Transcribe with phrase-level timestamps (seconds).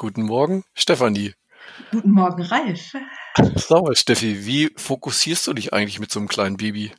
[0.00, 1.34] Guten Morgen, Stefanie.
[1.90, 2.94] Guten Morgen, Ralf.
[3.68, 6.90] Mal, Steffi, wie fokussierst du dich eigentlich mit so einem kleinen Baby?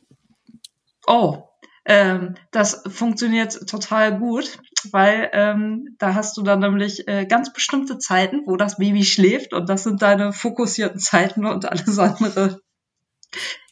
[1.08, 1.48] Oh,
[1.84, 4.56] ähm, das funktioniert total gut,
[4.92, 9.52] weil ähm, da hast du dann nämlich äh, ganz bestimmte Zeiten, wo das Baby schläft
[9.52, 12.60] und das sind deine fokussierten Zeiten und alles andere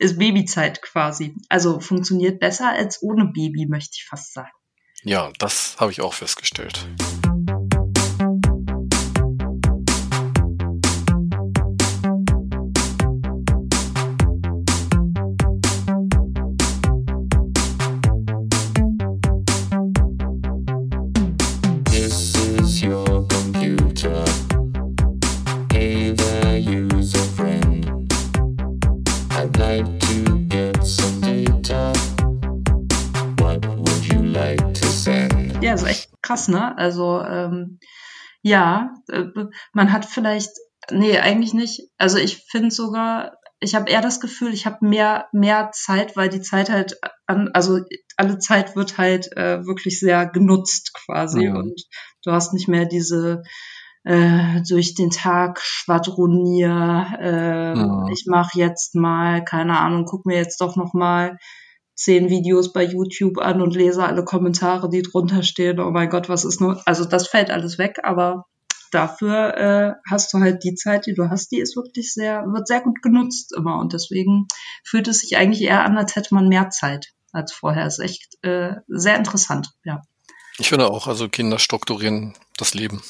[0.01, 1.37] ist Babyzeit quasi.
[1.49, 4.51] Also funktioniert besser als ohne Baby, möchte ich fast sagen.
[5.05, 6.85] Ja, das habe ich auch festgestellt.
[36.31, 36.77] Krass, ne?
[36.79, 37.79] Also ähm,
[38.43, 39.25] ja, äh,
[39.73, 40.51] man hat vielleicht,
[40.91, 41.83] nee, eigentlich nicht.
[41.99, 46.29] Also ich finde sogar, ich habe eher das Gefühl, ich habe mehr mehr Zeit, weil
[46.29, 47.81] die Zeit halt an, also
[48.17, 51.57] alle Zeit wird halt äh, wirklich sehr genutzt quasi Mhm.
[51.57, 51.83] und
[52.25, 53.43] du hast nicht mehr diese
[54.05, 58.09] äh, durch den Tag schwadronier, äh, Mhm.
[58.13, 61.37] ich mache jetzt mal, keine Ahnung, guck mir jetzt doch noch mal
[62.01, 65.79] zehn Videos bei YouTube an und lese alle Kommentare, die drunter stehen.
[65.81, 68.47] Oh mein Gott, was ist nur, also das fällt alles weg, aber
[68.91, 72.67] dafür äh, hast du halt die Zeit, die du hast, die ist wirklich sehr, wird
[72.67, 74.47] sehr gut genutzt immer und deswegen
[74.83, 77.87] fühlt es sich eigentlich eher an, als hätte man mehr Zeit als vorher.
[77.87, 80.01] Ist echt äh, sehr interessant, ja.
[80.59, 83.03] Ich finde auch, also Kinder strukturieren das Leben.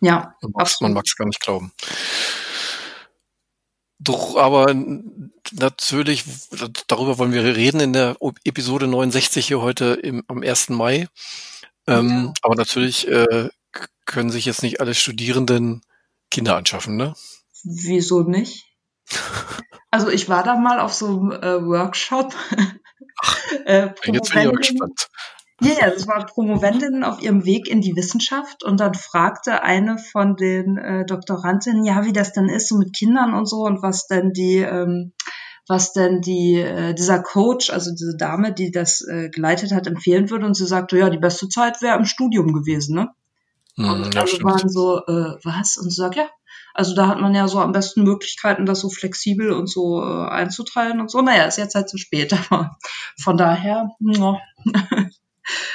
[0.00, 0.34] Ja,
[0.80, 1.72] Man mag es gar nicht glauben.
[3.98, 4.74] Doch, aber
[5.52, 6.24] natürlich,
[6.86, 10.70] darüber wollen wir reden in der Episode 69 hier heute im, am 1.
[10.70, 11.08] Mai.
[11.86, 13.48] Ähm, Aber natürlich äh,
[14.04, 15.82] können sich jetzt nicht alle Studierenden
[16.30, 17.14] Kinder anschaffen, ne?
[17.64, 18.64] Wieso nicht?
[19.92, 22.34] Also ich war da mal auf so einem äh, Workshop.
[23.64, 24.14] äh, Jetzt bin
[24.50, 25.08] ich gespannt.
[25.62, 29.96] Ja, ja, das war Promovendinnen auf ihrem Weg in die Wissenschaft und dann fragte eine
[29.96, 33.82] von den äh, Doktorandinnen, ja, wie das denn ist so mit Kindern und so und
[33.82, 35.12] was denn die, ähm,
[35.66, 40.28] was denn die, äh, dieser Coach, also diese Dame, die das äh, geleitet hat, empfehlen
[40.30, 40.44] würde.
[40.44, 43.08] Und sie sagte, ja, die beste Zeit wäre im Studium gewesen, ne?
[43.76, 44.44] Hm, Und ja, alle stimmt.
[44.44, 45.78] waren so, äh, was?
[45.78, 46.28] Und sie sagt, ja,
[46.74, 50.28] also da hat man ja so am besten Möglichkeiten, das so flexibel und so äh,
[50.28, 51.22] einzuteilen und so.
[51.22, 52.76] Naja, ist jetzt halt zu spät, aber
[53.18, 54.38] von daher, ja,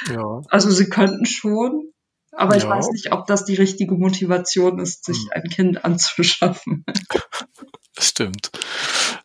[0.10, 0.42] Ja.
[0.50, 1.92] also sie könnten schon,
[2.32, 2.70] aber ich Ja.
[2.70, 5.30] weiß nicht, ob das die richtige Motivation ist, sich Hm.
[5.34, 6.86] ein Kind anzuschaffen.
[7.96, 8.52] Das stimmt.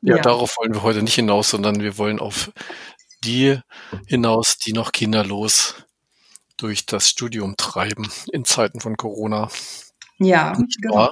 [0.03, 0.23] Ja, Ja.
[0.23, 2.51] darauf wollen wir heute nicht hinaus, sondern wir wollen auf
[3.25, 3.59] die
[4.07, 5.75] hinaus, die noch kinderlos
[6.57, 9.49] durch das Studium treiben in Zeiten von Corona.
[10.19, 11.11] Ja, Nicht genau.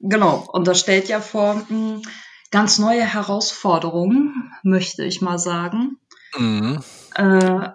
[0.00, 0.48] genau.
[0.52, 2.02] Und das stellt ja vor mh,
[2.50, 5.98] ganz neue Herausforderungen, möchte ich mal sagen.
[6.34, 6.82] Mhm.
[7.14, 7.68] Äh,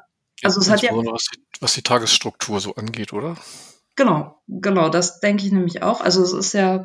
[0.43, 3.37] also es hat ja was die, was die Tagesstruktur so angeht, oder?
[3.95, 6.01] Genau, genau, das denke ich nämlich auch.
[6.01, 6.81] Also es ist ja,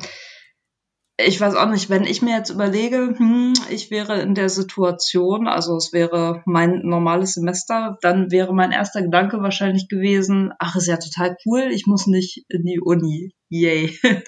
[1.19, 5.47] ich weiß auch nicht, wenn ich mir jetzt überlege, hm, ich wäre in der Situation,
[5.47, 10.87] also es wäre mein normales Semester, dann wäre mein erster Gedanke wahrscheinlich gewesen, ach, ist
[10.87, 13.33] ja total cool, ich muss nicht in die Uni.
[13.49, 13.97] Yay.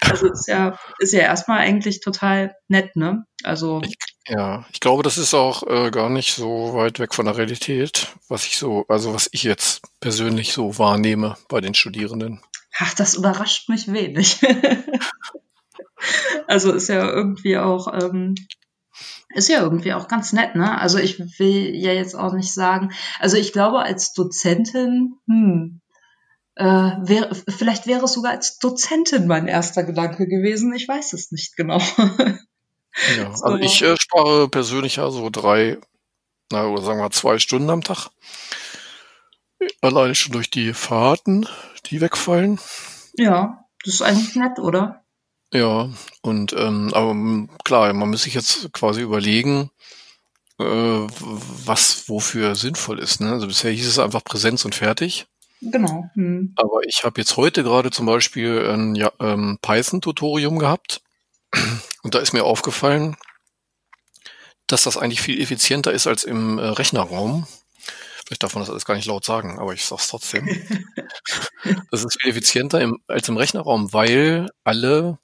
[0.00, 3.24] Also ist ja, ist ja erstmal eigentlich total nett, ne?
[3.44, 3.94] Also, Ich,
[4.30, 8.14] ja, ich glaube, das ist auch äh, gar nicht so weit weg von der Realität,
[8.28, 12.40] was ich so, also was ich jetzt persönlich so wahrnehme bei den Studierenden.
[12.78, 14.40] ach, das überrascht mich wenig.
[16.46, 18.36] also ist ja irgendwie auch, ähm,
[19.34, 20.78] ist ja irgendwie auch ganz nett, ne?
[20.78, 25.80] Also ich will ja jetzt auch nicht sagen, also ich glaube als Dozentin, hm,
[26.54, 30.72] äh, wäre, vielleicht wäre es sogar als Dozentin mein erster Gedanke gewesen.
[30.72, 31.80] Ich weiß es nicht genau.
[33.16, 33.44] Ja, So.
[33.44, 35.78] also ich äh, spare persönlich ja so drei,
[36.50, 38.10] na, oder sagen wir zwei Stunden am Tag.
[39.82, 41.46] Alleine schon durch die Fahrten,
[41.86, 42.58] die wegfallen.
[43.14, 45.04] ja, das ist eigentlich nett, oder?
[45.52, 45.90] Ja,
[46.22, 49.70] und ähm, aber m, klar, man muss sich jetzt quasi überlegen,
[50.58, 53.20] äh, was wofür sinnvoll ist.
[53.20, 53.32] Ne?
[53.32, 55.26] Also bisher hieß es einfach Präsenz und fertig.
[55.60, 56.04] Genau.
[56.14, 56.54] Hm.
[56.56, 61.02] Aber ich habe jetzt heute gerade zum Beispiel ein ja, ähm, Python-Tutorium gehabt
[62.02, 63.16] und da ist mir aufgefallen,
[64.66, 67.46] dass das eigentlich viel effizienter ist als im äh, Rechnerraum.
[68.26, 70.48] Vielleicht darf man das alles gar nicht laut sagen, aber ich sag's trotzdem.
[71.90, 75.18] Das ist viel effizienter im, als im Rechnerraum, weil alle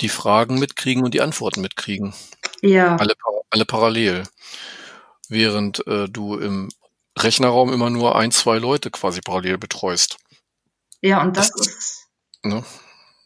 [0.00, 2.14] die Fragen mitkriegen und die Antworten mitkriegen.
[2.62, 3.14] Ja, Alle,
[3.50, 4.22] alle parallel.
[5.28, 6.68] Während äh, du im
[7.18, 10.18] Rechnerraum immer nur ein, zwei Leute quasi parallel betreust.
[11.00, 12.06] Ja, und das, Das- ist,
[12.44, 12.64] Ne?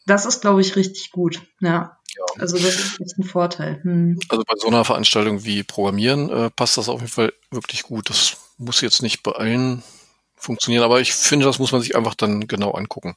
[0.06, 1.42] das ist, glaube ich, richtig gut.
[1.60, 1.98] Ja.
[2.16, 2.24] Ja.
[2.38, 3.80] Also das ist ein Vorteil.
[3.82, 4.18] Hm.
[4.28, 8.10] Also bei so einer Veranstaltung wie Programmieren äh, passt das auf jeden Fall wirklich gut.
[8.10, 9.82] Das muss jetzt nicht bei allen
[10.36, 13.16] funktionieren, aber ich finde, das muss man sich einfach dann genau angucken.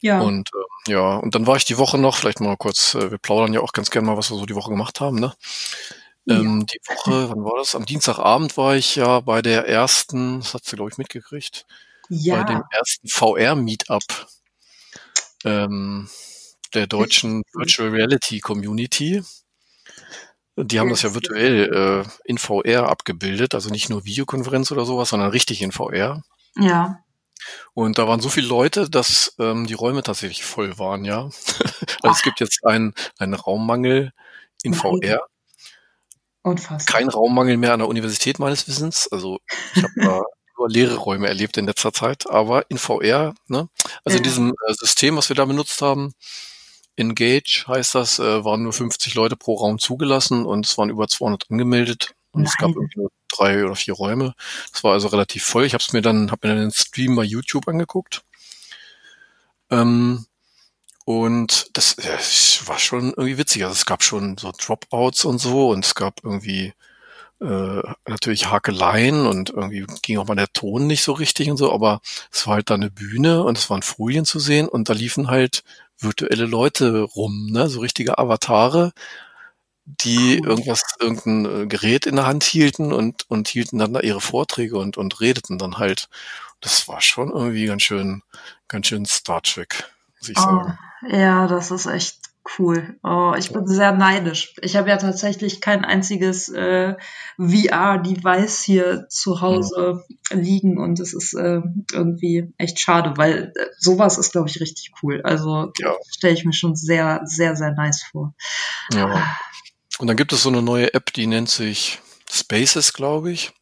[0.00, 0.20] Ja.
[0.20, 0.50] Und
[0.86, 3.52] äh, ja, und dann war ich die Woche noch, vielleicht mal kurz, äh, wir plaudern
[3.52, 5.34] ja auch ganz gerne mal, was wir so die Woche gemacht haben, ne?
[6.28, 7.74] Ähm, die Woche, wann war das?
[7.74, 11.66] Am Dienstagabend war ich ja bei der ersten, das hat sie, glaube ich, mitgekriegt,
[12.08, 12.68] bei dem ja.
[12.70, 14.04] ersten VR-Meetup
[15.44, 16.08] ähm,
[16.74, 17.60] der deutschen cool.
[17.62, 19.22] Virtual Reality Community.
[20.56, 21.14] Die haben das ja Yes.
[21.14, 26.22] virtuell äh, in VR abgebildet, also nicht nur Videokonferenz oder sowas, sondern richtig in VR.
[26.56, 27.02] Ja.
[27.72, 31.24] Und da waren so viele Leute, dass ähm, die Räume tatsächlich voll waren, ja.
[32.02, 34.12] also es gibt jetzt einen, einen Raummangel
[34.62, 34.74] in.
[34.74, 35.26] VR.
[36.42, 37.00] Unfassbar.
[37.00, 39.08] Kein Raummangel mehr an der Universität meines Wissens.
[39.12, 39.38] Also
[39.74, 40.20] ich habe da
[40.58, 43.68] nur leere Räume erlebt in letzter Zeit, aber in VR, ne?
[44.04, 44.30] Also in Ja.
[44.30, 46.12] diesem äh, System, was wir da benutzt haben,
[47.00, 51.08] Engage heißt das, äh, waren nur 50 Leute pro Raum zugelassen und es waren über
[51.08, 52.76] 200 angemeldet und es gab Nein.
[52.76, 54.34] irgendwie nur drei oder vier Räume.
[54.72, 55.64] Das war also relativ voll.
[55.64, 58.22] Ich habe es mir dann, habe mir dann den Stream bei YouTube angeguckt.
[59.70, 60.26] Ähm,
[61.04, 63.64] und das, es war schon irgendwie witzig.
[63.64, 66.72] Also es gab schon so Dropouts und so und es gab irgendwie
[67.40, 71.72] äh, natürlich Hakeleien und irgendwie ging auch mal der Ton nicht so richtig und so,
[71.72, 72.00] aber
[72.30, 75.28] es war halt da eine Bühne und es waren Folien zu sehen und da liefen
[75.28, 75.64] halt
[76.00, 78.92] virtuelle Leute rum, ne, so richtige Avatare,
[79.86, 80.48] die Cool.
[80.48, 84.78] irgendwas, irgendein äh, Gerät in der Hand hielten und, und hielten dann da ihre Vorträge
[84.78, 86.08] und, und redeten dann halt.
[86.60, 88.22] Das war schon irgendwie ganz schön,
[88.68, 90.78] ganz schön Star Trek, muss ich Oh, sagen.
[91.08, 92.19] ja, das ist echt
[92.58, 92.98] cool.
[93.02, 94.54] Oh, ich bin sehr neidisch.
[94.62, 96.94] Ich habe ja tatsächlich kein einziges äh,
[97.38, 101.60] VR-Device hier zu Hause liegen und es ist äh,
[101.92, 105.20] irgendwie echt schade, weil äh, sowas ist, glaube ich, richtig cool.
[105.22, 105.94] Also Ja.
[106.10, 108.34] stelle ich mir schon sehr, sehr, sehr nice vor.
[108.92, 109.36] Ja.
[109.98, 112.00] Und dann gibt es so eine neue App, die nennt sich
[112.30, 113.52] Spaces, glaube ich.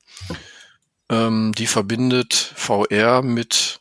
[1.10, 3.81] Ähm, die verbindet VR mit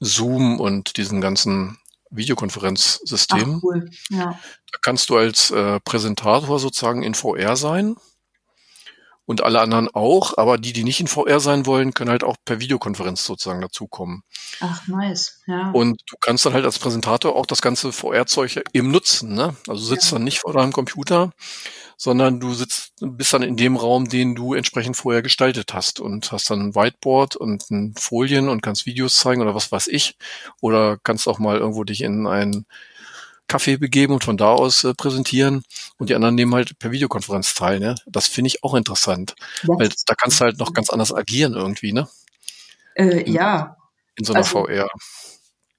[0.00, 1.78] Zoom und diesen ganzen
[2.10, 3.60] Ach, Videokonferenzsystemen.
[3.62, 3.90] cool.
[4.10, 4.38] Ja.
[4.72, 7.96] Da kannst du als äh, Präsentator sozusagen in VR sein
[9.26, 12.36] und alle anderen auch, aber die, die nicht in VR sein wollen, können halt auch
[12.44, 14.22] per Videokonferenz sozusagen dazukommen.
[14.60, 15.40] Ach, nice.
[15.46, 15.70] Ja.
[15.72, 19.34] Und du kannst dann halt als Präsentator auch das ganze VR-Zeug eben nutzen.
[19.34, 19.54] Ne?
[19.66, 20.16] Also sitzt Ja.
[20.16, 21.32] dann nicht vor deinem Computer,
[22.00, 26.30] sondern du sitzt, bist dann in dem Raum, den du entsprechend vorher gestaltet hast und
[26.32, 30.16] hast dann ein Whiteboard und ein Folien und kannst Videos zeigen oder was weiß ich.
[30.60, 32.64] Oder kannst auch mal irgendwo dich in ein
[33.48, 35.62] Café begeben und von da aus äh, präsentieren.
[35.98, 37.80] Und die anderen nehmen halt per Videokonferenz teil.
[37.80, 37.96] Ne?
[38.06, 39.34] Das finde ich auch interessant,
[39.64, 42.08] weil Das, da kannst du halt noch ganz anders agieren irgendwie, ne?
[42.94, 43.76] äh, ja,
[44.16, 44.88] In so einer Also- VR.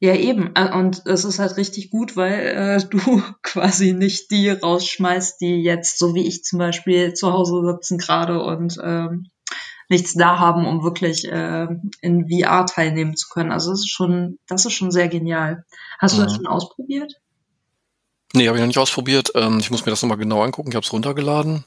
[0.01, 0.56] Ja, eben.
[0.56, 5.62] Äh, Und es ist halt richtig gut, weil äh, du quasi nicht die rausschmeißt, die
[5.62, 9.30] jetzt, so wie ich zum Beispiel, zu Hause sitzen gerade und ähm,
[9.90, 11.68] nichts da haben, um wirklich äh,
[12.01, 13.51] in VR teilnehmen zu können.
[13.51, 15.66] Also das ist schon, das ist schon sehr genial.
[16.00, 16.36] Hast du das Mhm.
[16.38, 17.13] schon ausprobiert?
[18.34, 19.31] Nee, habe ich noch nicht ausprobiert.
[19.36, 20.69] Ähm, ich muss mir das nochmal genau angucken.
[20.69, 21.66] Ich habe es runtergeladen.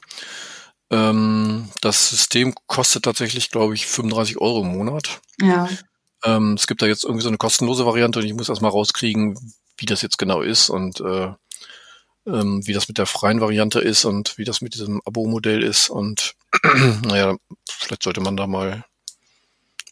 [0.89, 5.19] Ähm, das System kostet tatsächlich, glaube ich, 35 Euro im Monat.
[5.41, 5.67] Ja.
[6.23, 9.37] Ähm, es gibt da jetzt irgendwie so eine kostenlose Variante und ich muss erstmal rauskriegen,
[9.77, 11.33] wie das jetzt genau ist und äh,
[12.25, 15.89] ähm, wie das mit der freien Variante ist und wie das mit diesem Abo-Modell ist.
[15.89, 16.35] Und
[17.05, 17.35] naja,
[17.69, 18.85] vielleicht sollte man da mal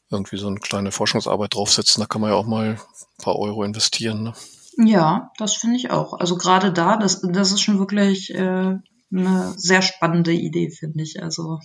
[0.10, 2.02] irgendwie so eine kleine Forschungsarbeit draufsetzen.
[2.02, 4.24] Da kann man ja auch mal ein paar Euro investieren.
[4.24, 4.34] Ne?
[4.78, 6.14] Ja, das finde ich auch.
[6.14, 8.78] Also gerade da, das, das ist schon wirklich äh,
[9.14, 11.22] eine sehr spannende Idee, finde ich.
[11.22, 11.60] Also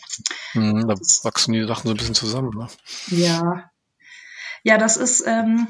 [0.55, 2.51] Mhm, da wachsen die Sachen so ein bisschen zusammen.
[2.57, 2.69] Ne?
[3.09, 3.71] Ja.
[4.65, 5.69] Ja, das ist, ähm,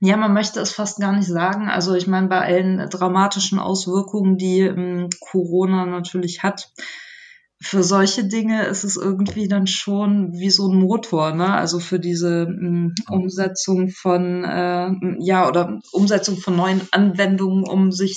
[0.00, 1.68] ja, man möchte es fast gar nicht sagen.
[1.68, 6.72] Also ich meine, bei allen dramatischen Auswirkungen, die ähm, Corona natürlich hat,
[7.62, 11.52] für solche Dinge ist es irgendwie dann schon wie so ein Motor, ne?
[11.52, 18.16] Also für diese ähm, Umsetzung von, äh, ja, oder Umsetzung von neuen Anwendungen, um sich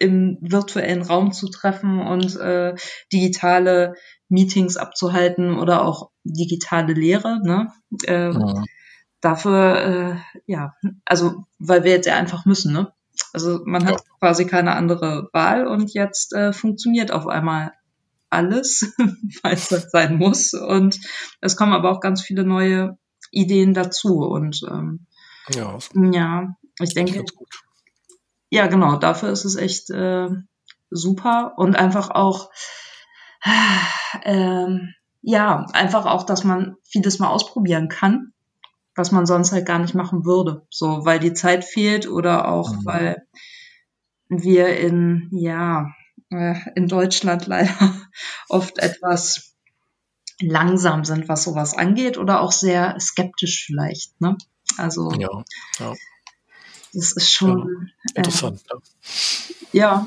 [0.00, 2.74] im virtuellen Raum zu treffen und äh,
[3.12, 3.94] digitale
[4.28, 7.40] Meetings abzuhalten oder auch digitale Lehre.
[7.44, 7.72] Ne?
[8.04, 8.64] Äh, Mhm.
[9.22, 12.72] Dafür, äh, ja, also weil wir jetzt ja einfach müssen.
[12.72, 12.90] Ne?
[13.34, 17.74] Also man hat quasi keine andere Wahl und jetzt äh, funktioniert auf einmal
[18.30, 18.94] alles,
[19.42, 20.54] weil es halt sein muss.
[20.54, 20.98] Und
[21.42, 22.96] es kommen aber auch ganz viele neue
[23.30, 24.20] Ideen dazu.
[24.20, 25.06] Und ähm,
[25.54, 27.24] Ja, das ja, ich denke.
[28.50, 30.28] Ja, genau, dafür ist es echt äh,
[30.90, 32.50] super und einfach auch,
[34.24, 38.32] ähm, ja, einfach auch, dass man vieles mal ausprobieren kann,
[38.94, 40.66] was man sonst halt gar nicht machen würde.
[40.70, 42.84] So, weil die Zeit fehlt oder auch, Mhm.
[42.84, 43.26] weil
[44.28, 45.92] wir in, ja,
[46.30, 47.70] äh, in Deutschland leider
[48.48, 49.54] oft etwas
[50.40, 54.36] langsam sind, was sowas angeht oder auch sehr skeptisch vielleicht, ne?
[54.78, 55.44] Also, Ja,
[55.78, 55.94] ja,
[56.92, 58.62] das ist schon, äh, interessant.
[59.72, 60.06] Ja.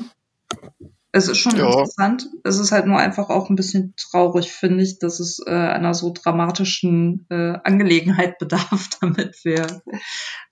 [1.12, 1.66] es ist schon Ja.
[1.66, 2.26] interessant.
[2.42, 5.94] Es ist halt nur einfach auch ein bisschen traurig, finde ich, dass es äh, einer
[5.94, 9.82] so dramatischen äh, Angelegenheit bedarf, damit wir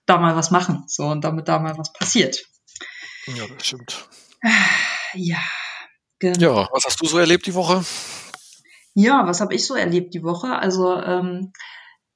[0.05, 0.85] da mal was machen.
[0.87, 2.39] So und damit da mal was passiert.
[3.27, 4.07] ja, das stimmt.
[5.15, 5.37] Ja.
[6.19, 6.39] Genau.
[6.61, 7.83] Ja, was hast du so erlebt die Woche?
[8.93, 10.55] Ja, was habe ich so erlebt die Woche?
[10.55, 11.51] Also ähm,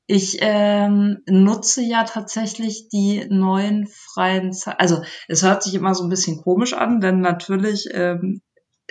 [0.08, 4.80] ich ähm, nutze ja tatsächlich die neuen freien Zeiten.
[4.80, 8.42] Also es hört sich immer so ein bisschen komisch an, denn natürlich ähm,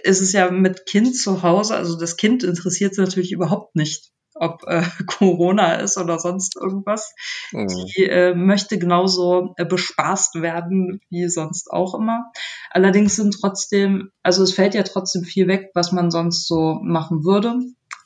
[0.02, 1.74] ist es ja mit Kind zu Hause.
[1.74, 7.14] Also das Kind interessiert es natürlich überhaupt nicht, ob äh, Corona ist oder sonst irgendwas.
[7.50, 7.86] Mhm.
[7.96, 12.30] Die äh, möchte genauso äh, bespaßt werden wie sonst auch immer.
[12.70, 17.24] Allerdings sind trotzdem, also es fällt ja trotzdem viel weg, was man sonst so machen
[17.24, 17.54] würde.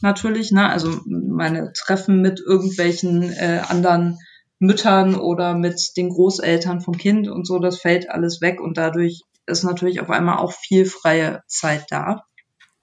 [0.02, 0.68] Natürlich, ne?
[0.68, 4.18] Also meine Treffen mit irgendwelchen äh, anderen
[4.58, 9.22] Müttern oder mit den Großeltern vom Kind und so, das fällt alles weg und dadurch
[9.46, 12.24] ist natürlich auf einmal auch viel freie Zeit da.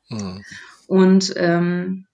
[0.10, 0.44] Mhm.
[0.88, 2.08] Und ähm,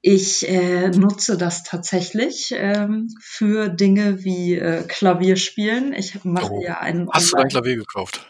[0.00, 5.92] ich äh, nutze das tatsächlich ähm, für Dinge wie äh, Klavierspielen.
[5.94, 6.62] Ich mache Oh.
[6.62, 7.08] ja einen.
[7.10, 8.26] Hast du dein Klavier gekauft?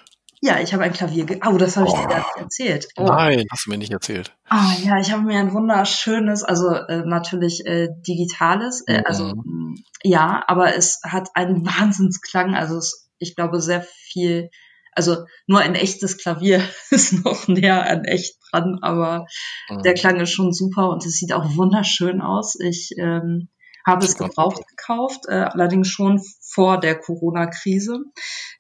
[0.47, 1.25] Ja, ich habe ein Klavier.
[1.25, 2.07] Ge oh, das habe ich dir Oh.
[2.09, 2.89] gar nicht erzählt.
[2.97, 3.05] Oh.
[3.05, 4.37] Nein, hast du mir nicht erzählt.
[4.51, 9.05] Ah ja, ich habe mir ein wunderschönes, also äh, natürlich äh, digitales, äh, Mhm.
[9.07, 12.55] also mh, ja, aber es hat einen Wahnsinnsklang.
[12.55, 14.51] Also es, ich glaube sehr viel,
[14.93, 16.61] also nur ein echtes Klavier
[16.91, 19.25] ist noch näher an echt dran, aber
[19.71, 19.83] Mhm.
[19.83, 22.55] der Klang ist schon super und es sieht auch wunderschön aus.
[22.61, 23.49] Ich ähm,
[23.87, 28.01] habe es gebraucht gekauft, äh, allerdings schon vor der Corona-Krise.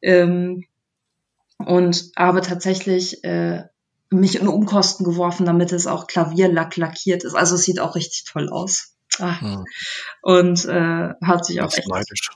[0.01, 0.63] Ähm,
[1.59, 3.65] und habe tatsächlich äh,
[4.11, 7.35] mich in Umkosten geworfen, damit es auch Klavierlack lackiert ist.
[7.35, 8.91] Also es sieht auch richtig toll aus.
[9.19, 9.65] Ah, Mhm.
[10.23, 12.31] und äh, hat sich auch echt neidisch.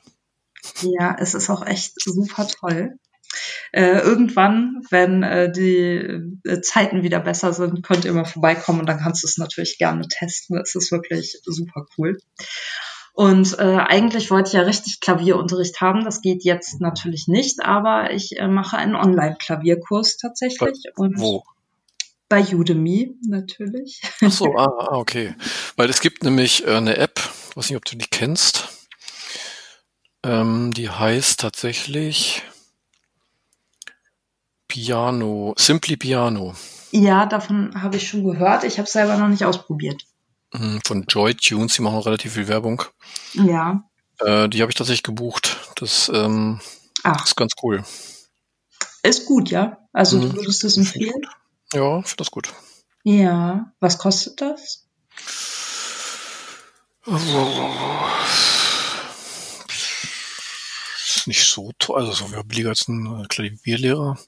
[0.83, 2.99] ja, es ist auch echt super toll.
[3.73, 8.87] Äh, irgendwann, wenn äh, die äh, Zeiten wieder besser sind, könnt ihr mal vorbeikommen und
[8.89, 10.57] dann kannst du es natürlich gerne testen.
[10.57, 12.17] Es ist wirklich super cool.
[13.19, 16.05] Und äh, eigentlich wollte ich ja richtig Klavierunterricht haben.
[16.05, 20.85] Das geht jetzt natürlich nicht, aber ich äh, mache einen Online-Klavierkurs tatsächlich.
[20.95, 21.43] Und Wo?
[22.29, 24.03] Bei Udemy natürlich.
[24.25, 25.35] Ach so, ah, ah, okay.
[25.75, 27.19] Weil es gibt nämlich äh, eine App,
[27.57, 28.69] weiß nicht, ob du die kennst.
[30.23, 32.45] Ähm, die heißt tatsächlich
[34.69, 36.55] Piano, Simply Piano
[36.93, 38.63] Ja, davon habe ich schon gehört.
[38.63, 40.05] Ich habe es selber noch nicht ausprobiert.
[40.53, 41.75] Mm, von Joy Tunes.
[41.75, 42.83] Die machen auch relativ viel Werbung.
[43.35, 43.85] Ja.
[44.21, 45.57] Äh, die habe ich tatsächlich gebucht.
[45.77, 46.61] Das ähm,
[47.25, 47.85] ist ganz cool.
[49.03, 49.79] ist gut, ja.
[49.93, 50.37] Also du Mhm.
[50.37, 51.23] würdest es empfehlen?
[51.73, 52.53] Ja, finde das gut.
[53.05, 53.73] Ja.
[53.81, 54.85] Was kostet das?
[61.07, 64.19] Ist nicht so toll, also so billiger als ein äh, Klavierlehrer.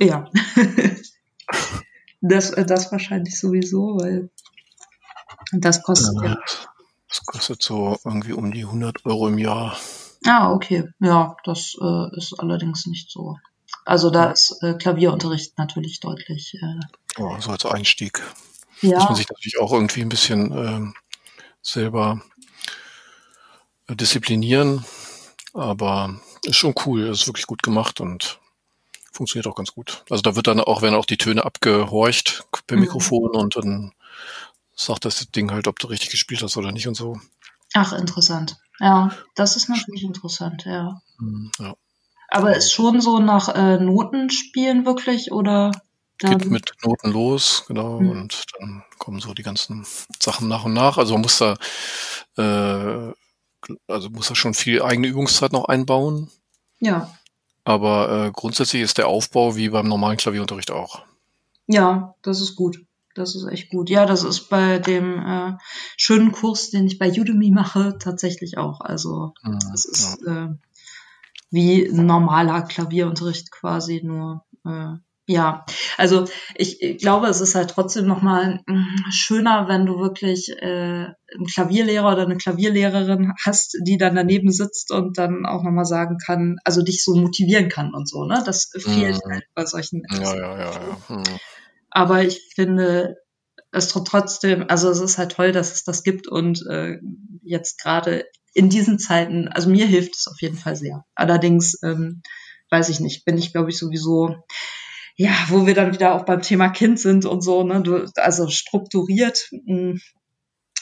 [0.00, 0.30] Ja.
[2.20, 4.30] das, äh, das wahrscheinlich sowieso, weil
[5.60, 6.36] das kostet ja.
[7.08, 9.76] Das kostet so irgendwie um die 100 Euro im Jahr.
[10.26, 10.88] Ah, okay.
[11.00, 13.38] Ja, das äh, ist allerdings nicht so.
[13.84, 16.54] Also da ist äh, Klavierunterricht natürlich deutlich.
[16.54, 16.80] Äh,
[17.22, 18.20] Ja, so als Einstieg.
[18.82, 20.94] Muss ja, man sich natürlich auch irgendwie ein bisschen ähm,
[21.62, 22.20] selber
[23.86, 24.84] äh, disziplinieren.
[25.52, 28.40] Aber ist schon cool, ist wirklich gut gemacht und
[29.12, 30.04] funktioniert auch ganz gut.
[30.10, 32.82] Also da wird dann auch, werden auch die Töne abgehorcht per Mhm.
[32.84, 33.92] Mikrofon und dann
[34.74, 37.18] sagt das Ding halt, ob du richtig gespielt hast oder nicht und so.
[37.74, 38.56] ach, interessant.
[38.80, 41.00] Ja, das ist natürlich interessant, ja.
[41.18, 41.74] Hm, Ja.
[42.28, 45.70] Aber ist schon so nach äh, Noten spielen wirklich oder
[46.18, 48.10] dann, Geht mit Noten los, genau, Mhm.
[48.10, 49.84] und dann kommen so die ganzen
[50.20, 50.96] Sachen nach und nach.
[50.98, 51.56] Also man muss da,
[52.36, 53.12] äh,
[53.88, 56.30] also muss da schon viel eigene Übungszeit noch einbauen.
[56.80, 57.12] ja,
[57.64, 61.02] Aber äh, grundsätzlich ist der Aufbau wie beim normalen Klavierunterricht auch.
[61.66, 62.78] ja, das ist gut.
[63.14, 63.90] Das ist echt gut.
[63.90, 65.52] Ja, das ist bei dem äh,
[65.96, 68.80] schönen Kurs, den ich bei Udemy mache, tatsächlich auch.
[68.80, 70.48] Also Mhm, Das ist äh,
[71.50, 74.44] wie normaler Klavierunterricht quasi nur.
[74.66, 75.64] Äh, ja,
[75.96, 81.06] also ich, ich glaube, es ist halt trotzdem nochmal mm, schöner, wenn du wirklich äh,
[81.06, 86.18] einen Klavierlehrer oder eine Klavierlehrerin hast, die dann daneben sitzt und dann auch nochmal sagen
[86.18, 88.42] kann, also dich so motivieren kann und so, ne?
[88.44, 89.30] Das fehlt Mhm.
[89.30, 90.98] halt bei solchen ja, ja, ja, ja.
[91.08, 91.22] Hm.
[91.94, 93.16] Aber ich finde
[93.72, 96.98] es tr- trotzdem, also es ist halt toll, dass es das gibt und äh,
[97.42, 101.04] jetzt gerade in diesen Zeiten, also mir hilft es auf jeden Fall sehr.
[101.14, 102.22] Allerdings, ähm,
[102.70, 104.36] weiß ich nicht, bin ich, glaube ich, sowieso,
[105.16, 108.48] ja, wo wir dann wieder auch beim Thema Kind sind und so, ne, du, also
[108.48, 110.00] strukturiert, mh,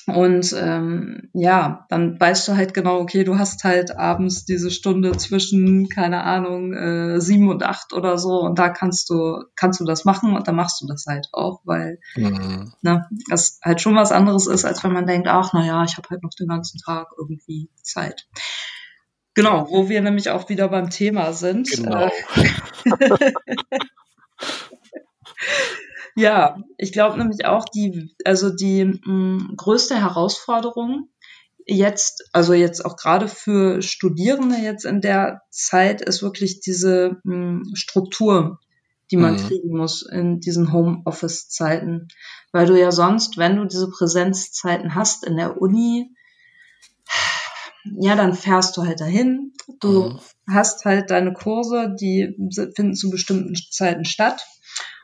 [0.06, 5.12] und ähm, ja, dann weißt du halt genau, okay, du hast halt abends diese Stunde
[5.12, 9.84] zwischen, keine Ahnung, äh, sieben und acht oder so und da kannst du, kannst du
[9.84, 12.72] das machen und dann machst du das halt auch, weil mhm.
[12.82, 15.96] ne, das halt schon was anderes ist, als wenn man denkt, ach na ja, ich
[15.96, 18.26] habe halt noch den ganzen Tag irgendwie Zeit.
[19.34, 21.70] Genau, wo wir nämlich auch wieder beim Thema sind.
[21.70, 22.10] Genau.
[26.14, 31.08] Ja, ich glaube nämlich auch, die, also die mh, mm, größte Herausforderung
[31.66, 37.34] jetzt, also jetzt auch gerade für Studierende jetzt in der Zeit, ist wirklich diese mh,
[37.34, 38.58] mm, Struktur,
[39.10, 39.38] die man mhm.
[39.38, 42.08] kriegen muss in diesen Homeoffice-Zeiten.
[42.50, 46.14] Weil du ja sonst, wenn du diese Präsenzzeiten hast in der Uni,
[47.84, 49.52] ja, dann fährst du halt dahin.
[49.80, 50.20] Du mhm.
[50.48, 52.36] hast halt deine Kurse, die
[52.74, 54.46] finden zu bestimmten Zeiten statt.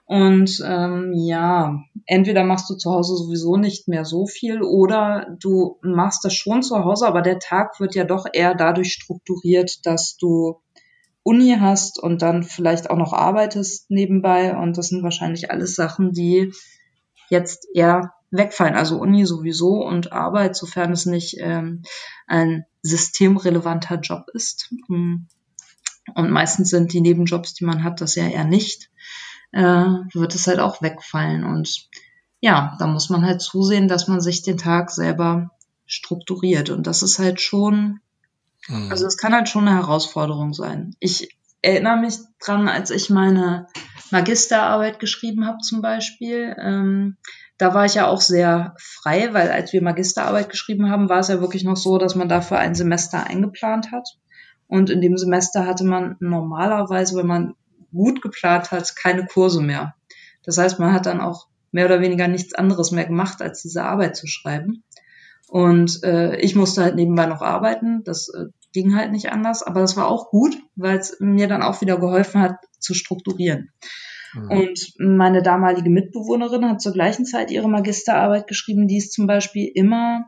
[0.09, 5.77] Und ähm, ja, entweder machst du zu Hause sowieso nicht mehr so viel oder du
[5.83, 10.17] machst das schon zu Hause, aber der Tag wird ja doch eher dadurch strukturiert, dass
[10.17, 10.63] du
[11.25, 14.57] Uni hast und dann vielleicht auch noch arbeitest nebenbei.
[14.57, 16.55] Und das sind wahrscheinlich alles Sachen, die
[17.29, 18.77] jetzt eher wegfallen.
[18.77, 21.83] Also Uni sowieso und Arbeit, sofern es nicht ähm,
[22.27, 24.73] ein systemrelevanter Job ist.
[24.89, 25.29] Und
[26.31, 28.89] meistens sind die Nebenjobs, die man hat, das ja eher nicht
[29.53, 31.45] äh, wird es halt auch wegfallen.
[31.45, 31.89] Und
[32.41, 35.51] ja, da muss man halt zusehen, dass man sich den Tag selber
[35.87, 36.71] strukturiert.
[36.71, 38.01] Und das ist halt schon,
[38.69, 38.91] mhm.
[38.91, 40.95] also es kann halt schon eine Herausforderung sein.
[41.01, 43.67] Ich erinnere mich dran, als ich meine
[44.11, 46.55] Magisterarbeit geschrieben habe zum Beispiel.
[46.61, 47.17] Ähm,
[47.57, 51.29] da war ich ja auch sehr frei, weil als wir Magisterarbeit geschrieben haben, war es
[51.29, 54.09] ja wirklich noch so, dass man dafür ein Semester eingeplant hat.
[54.69, 57.55] Und in dem Semester hatte man normalerweise, wenn man
[57.93, 59.95] gut geplant hat, keine Kurse mehr.
[60.45, 63.85] Das heißt, man hat dann auch mehr oder weniger nichts anderes mehr gemacht, als diese
[63.85, 64.83] Arbeit zu schreiben.
[65.49, 68.03] Und äh, ich musste halt nebenbei noch arbeiten.
[68.05, 69.63] Das äh, ging halt nicht anders.
[69.63, 73.71] Aber das war auch gut, weil es mir dann auch wieder geholfen hat, zu strukturieren.
[74.35, 74.51] Mhm.
[74.51, 78.89] Und meine damalige Mitbewohnerin hat zur gleichen Zeit ihre Magisterarbeit geschrieben.
[78.89, 80.27] Die ist zum Beispiel immer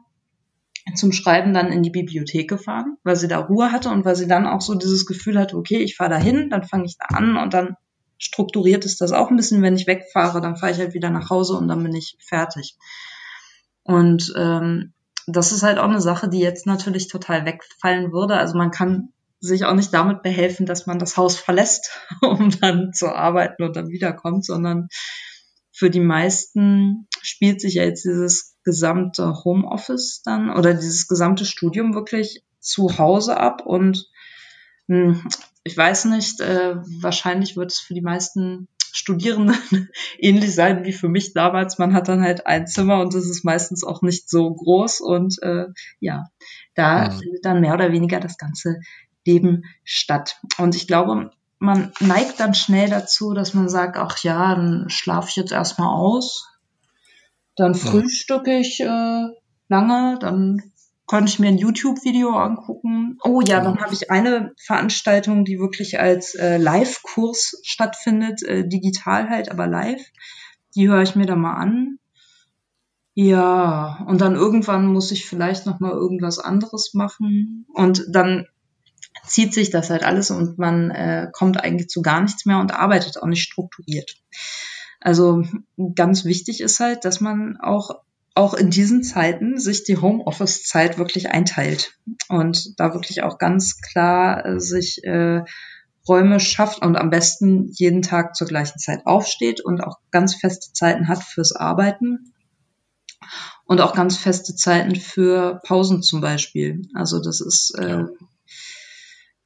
[0.95, 4.29] zum Schreiben dann in die Bibliothek gefahren, weil sie da Ruhe hatte und weil sie
[4.29, 7.07] dann auch so dieses Gefühl hatte, okay, ich fahre da hin, dann fange ich da
[7.17, 7.77] an und dann
[8.19, 11.31] strukturiert ist das auch ein bisschen, wenn ich wegfahre, dann fahre ich halt wieder nach
[11.31, 12.77] Hause und dann bin ich fertig.
[13.83, 14.93] Und ähm,
[15.27, 18.37] das ist halt auch eine Sache, die jetzt natürlich total wegfallen würde.
[18.37, 19.09] Also man kann
[19.41, 23.75] sich auch nicht damit behelfen, dass man das Haus verlässt, um dann zu arbeiten und
[23.75, 24.89] dann wiederkommt, sondern
[25.73, 31.95] für die meisten spielt sich ja jetzt dieses gesamte Homeoffice dann oder dieses gesamte Studium
[31.95, 34.09] wirklich zu Hause ab und
[34.87, 35.29] mh, hm,
[35.63, 39.57] ich weiß nicht, äh, wahrscheinlich wird es für die meisten Studierenden
[40.19, 41.79] ähnlich sein wie für mich damals.
[41.79, 45.41] Man hat dann halt ein Zimmer und das ist meistens auch nicht so groß und
[45.43, 45.67] äh,
[46.01, 46.27] ja,
[46.75, 47.11] da ja.
[47.11, 48.81] findet dann mehr oder weniger das ganze
[49.25, 50.41] Leben statt.
[50.59, 55.29] Und ich glaube, man neigt dann schnell dazu, dass man sagt, ach ja, dann schlafe
[55.29, 56.49] ich jetzt erstmal aus,
[57.61, 59.27] dann frühstücke ich äh,
[59.69, 60.63] lange, dann
[61.07, 63.19] könnte ich mir ein YouTube-Video angucken.
[63.23, 69.29] Oh ja, dann habe ich eine Veranstaltung, die wirklich als äh, Live-Kurs stattfindet, äh, digital
[69.29, 70.03] halt, aber live.
[70.75, 71.99] Die höre ich mir da mal an.
[73.13, 78.47] Ja, und dann irgendwann muss ich vielleicht noch mal irgendwas anderes machen und dann
[79.27, 82.73] zieht sich das halt alles und man äh, kommt eigentlich zu gar nichts mehr und
[82.73, 84.15] arbeitet auch nicht strukturiert.
[85.01, 85.45] Also
[85.95, 88.03] ganz wichtig ist halt, dass man auch
[88.35, 94.47] auch in diesen Zeiten sich die Homeoffice-Zeit wirklich einteilt und da wirklich auch ganz klar
[94.47, 95.43] äh, sich äh,
[96.09, 100.73] Räume schafft und am besten jeden Tag zur gleichen Zeit aufsteht und auch ganz feste
[100.73, 102.33] Zeiten hat fürs Arbeiten
[103.65, 106.83] und auch ganz feste Zeiten für Pausen zum Beispiel.
[106.95, 108.09] Also das ist äh, ja.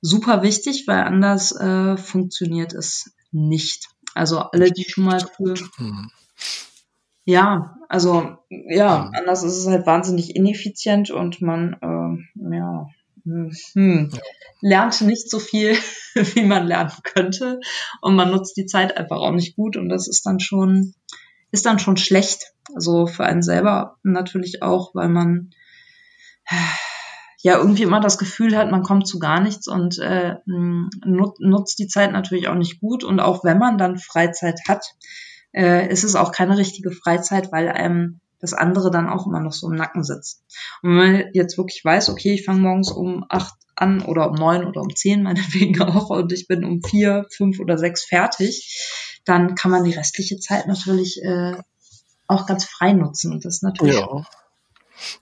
[0.00, 3.88] super wichtig, weil anders äh, funktioniert es nicht.
[4.14, 5.54] Also alle, die schon mal für.
[5.76, 6.10] Hm.
[7.24, 9.14] Ja, also ja, hm.
[9.14, 12.86] anders ist es halt wahnsinnig ineffizient und man äh, ja,
[13.24, 14.10] hm, hm,
[14.60, 15.74] lernt nicht so viel,
[16.14, 17.60] wie man lernen könnte
[18.02, 20.94] und man nutzt die Zeit einfach auch nicht gut und das ist dann schon
[21.50, 22.52] ist dann schon schlecht.
[22.74, 25.50] Also für einen selber natürlich auch, weil man
[27.44, 31.78] ja irgendwie immer das Gefühl hat, man kommt zu gar nichts und äh, nut nutzt
[31.78, 33.04] die Zeit natürlich auch nicht gut.
[33.04, 34.94] Und auch wenn man dann Freizeit hat,
[35.52, 39.52] äh, ist es auch keine richtige Freizeit, weil einem das andere dann auch immer noch
[39.52, 40.42] so im Nacken sitzt.
[40.82, 44.36] Und wenn man jetzt wirklich weiß, okay, ich fange morgens um acht an oder um
[44.36, 49.20] neun oder um zehn meinetwegen auch und ich bin um vier, fünf oder sechs fertig,
[49.26, 51.58] dann kann man die restliche Zeit natürlich äh,
[52.26, 53.32] auch ganz frei nutzen.
[53.32, 54.24] Und das ist natürlich Ja.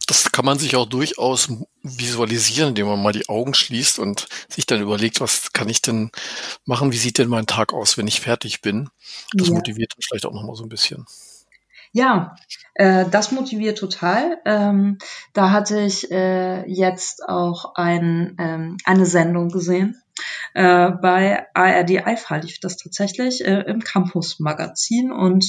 [0.07, 1.49] Das kann man sich auch durchaus
[1.83, 6.11] visualisieren, indem man mal die Augen schließt und sich dann überlegt, was kann ich denn
[6.65, 6.93] machen?
[6.93, 8.89] Wie sieht denn mein Tag aus, wenn ich fertig bin?
[9.37, 9.55] Das Ja.
[9.55, 11.07] motiviert dann vielleicht auch nochmal so ein bisschen.
[11.93, 12.37] Ja,
[12.75, 14.39] äh, das motiviert total.
[14.47, 14.99] Ähm,
[15.35, 20.01] da hatte ich äh, jetzt auch ein, ähm, eine Sendung gesehen.
[20.55, 25.45] Äh, bei ARD Alpha lief das tatsächlich äh, im Campus-Magazin und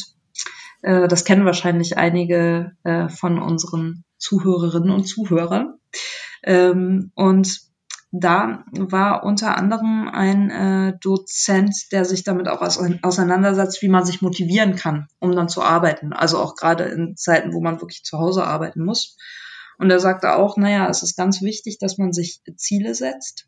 [0.81, 5.75] äh, das kennen wahrscheinlich einige äh, von unseren Zuhörerinnen und Zuhörern.
[6.43, 7.61] Ähm, und
[8.11, 14.05] da war unter anderem ein äh, Dozent, der sich damit auch aus, auseinandersetzt, wie man
[14.05, 16.13] sich motivieren kann, um dann zu arbeiten.
[16.13, 19.17] Also auch gerade in Zeiten, wo man wirklich zu Hause arbeiten muss.
[19.79, 23.47] Und er sagte auch, naja, es ist ganz wichtig, dass man sich Ziele setzt.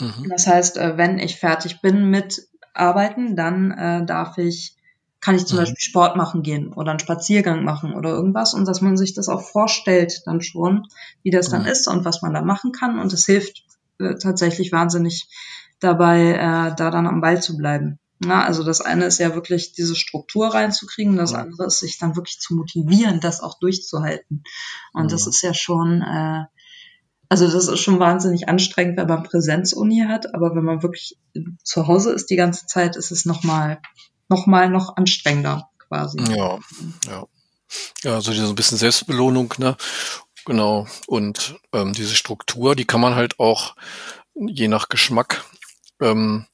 [0.00, 0.26] Mhm.
[0.28, 4.76] Das heißt, äh, wenn ich fertig bin mit Arbeiten, dann äh, darf ich,
[5.20, 5.62] kann ich zum Mhm.
[5.62, 9.28] Beispiel Sport machen gehen oder einen Spaziergang machen oder irgendwas und dass man sich das
[9.28, 10.86] auch vorstellt dann schon,
[11.22, 11.68] wie das dann Mhm.
[11.68, 13.64] ist und was man da machen kann und es hilft
[13.98, 15.28] äh, tatsächlich wahnsinnig
[15.80, 17.98] dabei, äh, da dann am Ball zu bleiben.
[18.20, 21.38] Na, also das eine ist ja wirklich diese Struktur reinzukriegen, das Ja.
[21.38, 24.42] andere ist sich dann wirklich zu motivieren, das auch durchzuhalten.
[24.92, 25.28] Und das Ja.
[25.28, 26.44] ist ja schon, äh,
[27.28, 31.16] also das ist schon wahnsinnig anstrengend, wenn man Präsenzuni hat, aber wenn man wirklich
[31.62, 33.78] zu Hause ist die ganze Zeit, ist es nochmal
[34.28, 36.18] noch mal noch anstrengender quasi.
[36.34, 36.58] Ja,
[37.06, 37.26] ja.
[38.02, 39.76] Ja, also diese so ein bisschen Selbstbelohnung, ne?
[40.46, 40.86] Genau.
[41.06, 43.76] Und ähm, diese Struktur, die kann man halt auch
[44.34, 45.44] je nach Geschmack
[46.00, 46.46] ähm,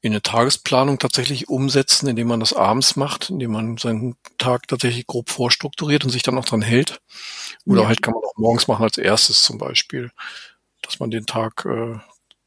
[0.00, 5.06] in eine Tagesplanung tatsächlich umsetzen, indem man das abends macht, indem man seinen Tag tatsächlich
[5.06, 7.00] grob vorstrukturiert und sich dann auch dran hält.
[7.66, 7.88] Oder Ja.
[7.88, 10.10] halt kann man auch morgens machen als erstes zum Beispiel,
[10.82, 11.98] dass man den Tag äh,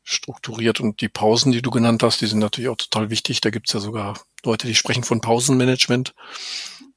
[0.09, 0.79] strukturiert.
[0.79, 3.41] Und die Pausen, die du genannt hast, die sind natürlich auch total wichtig.
[3.41, 6.15] Da gibt's ja sogar Leute, die sprechen von Pausenmanagement.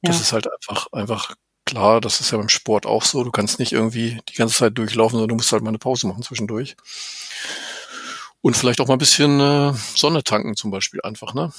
[0.01, 0.21] Das Ja.
[0.21, 3.23] ist halt einfach, einfach klar, das ist ja beim Sport auch so.
[3.25, 6.07] Du kannst nicht irgendwie die ganze Zeit durchlaufen, sondern du musst halt mal eine Pause
[6.07, 6.77] machen zwischendurch.
[8.41, 11.51] Und vielleicht auch mal ein bisschen äh, Sonne tanken zum Beispiel einfach, ne?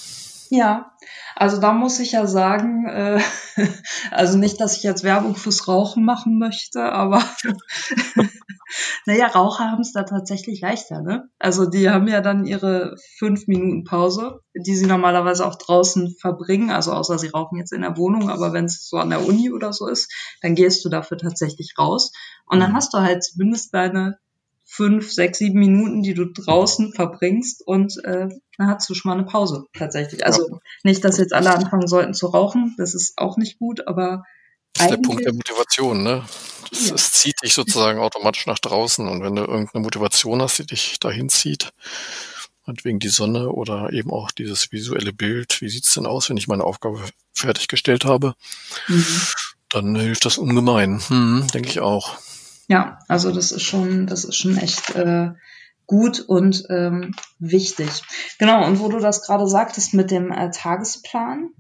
[0.54, 0.92] Ja,
[1.34, 3.20] also da muss ich ja sagen, äh,
[4.10, 7.24] also nicht, dass ich jetzt Werbung fürs Rauchen machen möchte, aber
[9.06, 11.30] naja, Raucher haben es da tatsächlich leichter, ne?
[11.38, 16.70] Also die haben ja dann ihre fünf Minuten Pause, die sie normalerweise auch draußen verbringen,
[16.70, 19.50] also außer sie rauchen jetzt in der Wohnung, aber wenn es so an der Uni
[19.50, 20.12] oder so ist,
[20.42, 22.12] dann gehst du dafür tatsächlich raus
[22.44, 22.76] und dann Mhm.
[22.76, 24.18] hast du halt zumindest deine
[24.74, 29.18] fünf, sechs, sieben Minuten, die du draußen verbringst und äh, dann hast du schon mal
[29.18, 30.24] eine Pause tatsächlich.
[30.24, 34.24] Also nicht, dass jetzt alle anfangen sollten zu rauchen, das ist auch nicht gut, aber
[34.72, 36.24] Das ist der Punkt der Motivation, ne?
[36.70, 36.94] Das, Ja.
[36.94, 40.98] Es zieht dich sozusagen automatisch nach draußen und wenn du irgendeine Motivation hast, die dich
[40.98, 41.74] dahin zieht,
[42.64, 46.48] meinetwegen die Sonne oder eben auch dieses visuelle Bild, wie sieht's denn aus, wenn ich
[46.48, 47.02] meine Aufgabe
[47.35, 48.35] fertiggestellt habe,
[48.88, 49.04] mhm.
[49.68, 51.02] dann hilft das ungemein.
[51.08, 52.16] Hm, denke ich auch.
[52.68, 55.31] Ja, also das ist schon, das ist schon echt äh,
[55.87, 58.03] gut und ähm, wichtig.
[58.38, 61.51] Genau, und wo du das gerade sagtest mit dem äh, Tagesplan,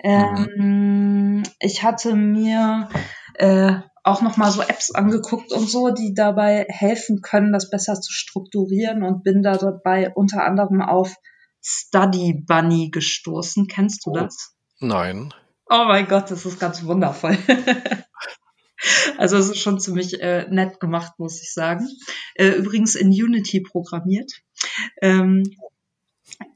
[0.00, 2.88] ähm, ich hatte mir
[3.34, 8.12] äh, auch nochmal so Apps angeguckt und so, die dabei helfen können, das besser zu
[8.12, 11.14] strukturieren und bin da dabei unter anderem auf
[11.60, 13.66] Study Bunny gestoßen.
[13.66, 14.14] Kennst du Oh.
[14.14, 14.54] das?
[14.78, 15.34] Nein.
[15.68, 17.36] Oh mein Gott, das ist ganz wundervoll.
[19.18, 21.88] also es ist schon ziemlich äh, nett gemacht, muss ich sagen.
[22.34, 24.32] Äh, übrigens in Unity programmiert.
[25.00, 25.44] Ähm,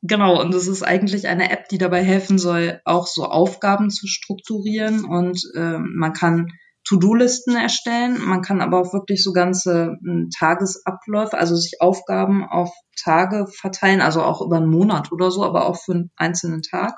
[0.03, 4.07] genau, und es ist eigentlich eine App, die dabei helfen soll, auch so Aufgaben zu
[4.07, 6.49] strukturieren und ähm, man kann
[6.85, 12.73] To-Do-Listen erstellen, man kann aber auch wirklich so ganze m, Tagesabläufe, also sich Aufgaben auf
[12.97, 16.95] Tage verteilen, also auch über einen Monat oder so, aber auch für einen einzelnen Tag.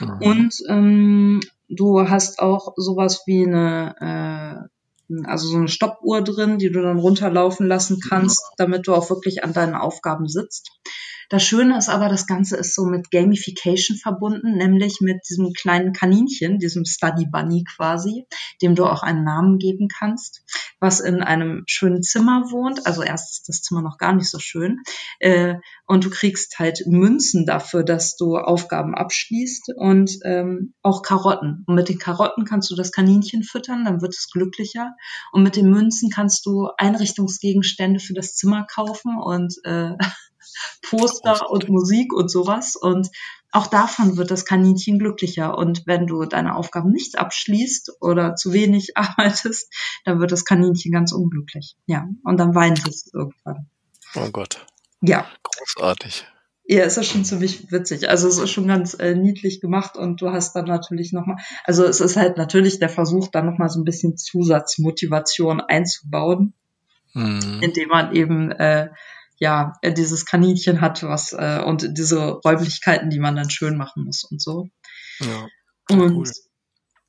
[0.00, 0.18] Mhm.
[0.20, 1.40] Und ähm,
[1.74, 4.68] du hast auch sowas wie eine,
[5.08, 9.10] äh, also so eine Stoppuhr drin, die du dann runterlaufen lassen kannst, damit du auch
[9.10, 10.70] wirklich an deinen Aufgaben sitzt.
[11.32, 15.94] Das Schöne ist aber, das Ganze ist so mit Gamification verbunden, nämlich mit diesem kleinen
[15.94, 18.26] Kaninchen, diesem Study Bunny quasi,
[18.60, 20.42] dem du auch einen Namen geben kannst,
[20.78, 22.86] was in einem schönen Zimmer wohnt.
[22.86, 24.82] Also erst ist das Zimmer noch gar nicht so schön.
[25.20, 25.54] Äh,
[25.86, 31.64] und du kriegst halt Münzen dafür, dass du Aufgaben abschließt und ähm, auch Karotten.
[31.66, 34.94] Und mit den Karotten kannst du das Kaninchen füttern, dann wird es glücklicher.
[35.32, 39.92] Und mit den Münzen kannst du Einrichtungsgegenstände für das Zimmer kaufen und äh,
[40.82, 42.76] Poster und Musik und sowas.
[42.76, 43.08] Und
[43.52, 45.56] auch davon wird das Kaninchen glücklicher.
[45.56, 49.72] Und wenn du deine Aufgaben nicht abschließt oder zu wenig arbeitest,
[50.04, 51.76] dann wird das Kaninchen ganz unglücklich.
[51.86, 53.68] Ja, und dann weint es irgendwann.
[54.14, 54.66] Oh Gott.
[55.00, 55.26] Ja.
[55.42, 56.26] Großartig.
[56.64, 58.08] Ja, ist ja schon ziemlich witzig.
[58.08, 61.84] Also es ist schon ganz äh, niedlich gemacht und du hast dann natürlich nochmal, also
[61.84, 66.54] es ist halt natürlich der Versuch, dann nochmal so ein bisschen Zusatzmotivation einzubauen,
[67.14, 67.58] Mhm.
[67.60, 68.88] indem man eben äh,
[69.42, 74.04] ja äh, dieses Kaninchen hat, was äh, und diese Räumlichkeiten, die man dann schön machen
[74.04, 74.68] muss und so.
[75.18, 75.48] Ja.
[75.90, 76.30] Und cool.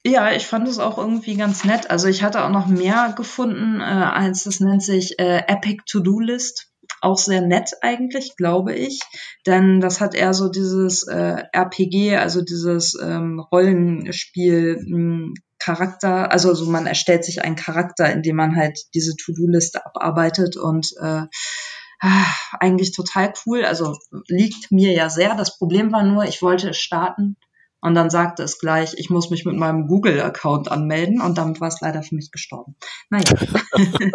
[0.03, 1.91] ja, ich fand es auch irgendwie ganz nett.
[1.91, 6.19] Also ich hatte auch noch mehr gefunden, äh, als das nennt sich äh, Epic To-Do
[6.19, 6.71] List.
[7.01, 8.99] Auch sehr nett eigentlich, glaube ich.
[9.45, 16.53] Denn das hat eher so dieses äh, RPG, also dieses ähm, Rollenspiel mh, Charakter, also
[16.53, 21.23] so man erstellt sich einen Charakter, indem man halt diese To-Do-Liste abarbeitet und äh,
[22.59, 23.65] eigentlich total cool.
[23.65, 25.35] Also liegt mir ja sehr.
[25.35, 27.37] Das Problem war nur, ich wollte es starten
[27.81, 31.67] und dann sagte es gleich, ich muss mich mit meinem Google-Account anmelden und damit war
[31.67, 32.75] es leider für mich gestorben.
[33.09, 33.25] Naja,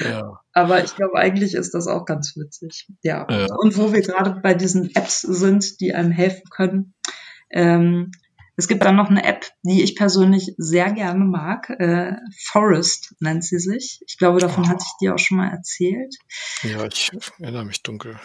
[0.00, 0.40] Ja.
[0.52, 2.86] aber ich glaube, eigentlich ist das auch ganz witzig.
[3.02, 3.26] Ja.
[3.30, 3.46] Ja.
[3.56, 6.94] Und wo wir gerade bei diesen Apps sind, die einem helfen können.
[7.50, 8.10] Ähm,
[8.56, 11.70] es gibt dann noch eine App, die ich persönlich sehr gerne mag.
[11.70, 14.00] Äh, Forest nennt sie sich.
[14.06, 16.16] Ich glaube, davon hatte ich dir auch schon mal erzählt.
[16.62, 18.18] ja, ich erinnere mich dunkel.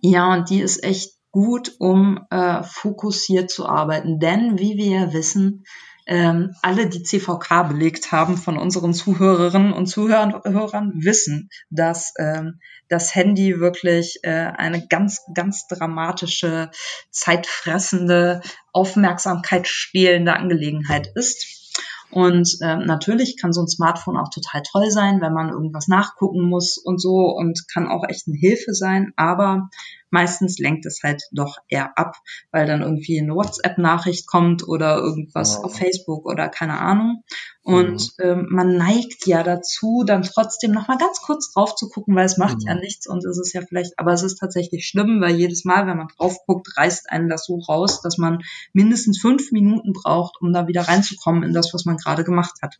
[0.00, 4.18] Ja, und die ist echt gut, um äh, fokussiert zu arbeiten.
[4.18, 5.64] Denn, wie wir ja wissen,
[6.06, 13.14] ähm, alle, die CVK belegt haben von unseren Zuhörerinnen und Zuhörern, wissen, dass ähm, das
[13.14, 16.70] Handy wirklich äh, eine ganz, ganz dramatische,
[17.10, 18.40] zeitfressende,
[18.72, 21.66] Aufmerksamkeit stehlende Angelegenheit ist.
[22.10, 26.42] Und ähm, natürlich kann so ein Smartphone auch total toll sein, wenn man irgendwas nachgucken
[26.42, 29.68] muss und so und kann auch echt eine Hilfe sein, aber
[30.10, 32.16] meistens lenkt es halt doch eher ab,
[32.52, 35.60] weil dann irgendwie eine WhatsApp-Nachricht kommt oder irgendwas Ja.
[35.62, 37.22] auf Facebook oder keine Ahnung.
[37.62, 42.24] Und ähm, man neigt ja dazu, dann trotzdem nochmal ganz kurz drauf zu gucken, weil
[42.26, 42.66] es macht Mhm.
[42.68, 45.88] ja nichts und es ist ja vielleicht, aber es ist tatsächlich schlimm, weil jedes Mal,
[45.88, 48.38] wenn man drauf guckt, reißt einen das so raus, dass man
[48.72, 52.76] mindestens fünf Minuten braucht, um da wieder reinzukommen in das, was man gerade gemacht hat.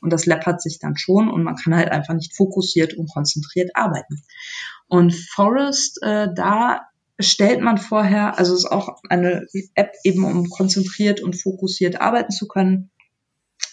[0.00, 3.72] Und das läppert sich dann schon und man kann halt einfach nicht fokussiert und konzentriert
[3.74, 4.22] arbeiten.
[4.90, 6.82] Und Forest, äh, da
[7.18, 12.32] stellt man vorher, also es ist auch eine App eben, um konzentriert und fokussiert arbeiten
[12.32, 12.90] zu können.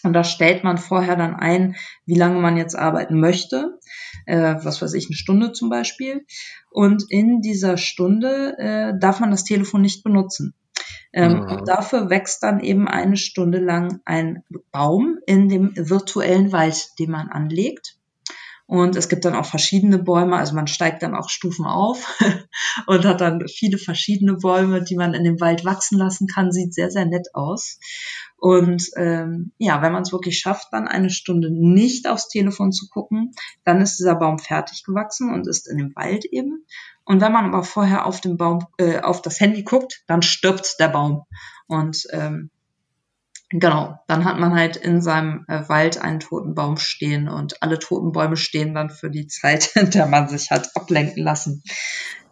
[0.03, 1.75] Und da stellt man vorher dann ein,
[2.05, 3.79] wie lange man jetzt arbeiten möchte.
[4.25, 6.25] Äh, was weiß ich, eine Stunde zum Beispiel.
[6.69, 10.53] Und in dieser Stunde äh, darf man das Telefon nicht benutzen.
[11.13, 11.41] Ähm, Mhm.
[11.47, 17.09] Und dafür wächst dann eben eine Stunde lang ein Baum in dem virtuellen Wald, den
[17.09, 17.97] man anlegt.
[18.67, 22.19] Und es gibt dann auch verschiedene Bäume, also man steigt dann auch Stufen auf
[22.85, 26.51] und hat dann viele verschiedene Bäume, die man in dem Wald wachsen lassen kann.
[26.51, 27.79] Sieht sehr, sehr nett aus.
[28.35, 32.89] Und ähm, ja, wenn man es wirklich schafft, dann eine Stunde nicht aufs Telefon zu
[32.89, 33.31] gucken,
[33.63, 36.65] dann ist dieser Baum fertig gewachsen und ist in dem Wald eben.
[37.05, 40.75] Und wenn man aber vorher auf den Baum, äh, auf das Handy guckt, dann stirbt
[40.79, 41.23] der Baum.
[41.67, 42.51] Und ähm,
[43.49, 47.79] Genau, dann hat man halt in seinem äh, Wald einen toten Baum stehen und alle
[47.79, 51.63] toten Bäume stehen dann für die Zeit, in der man sich hat ablenken lassen.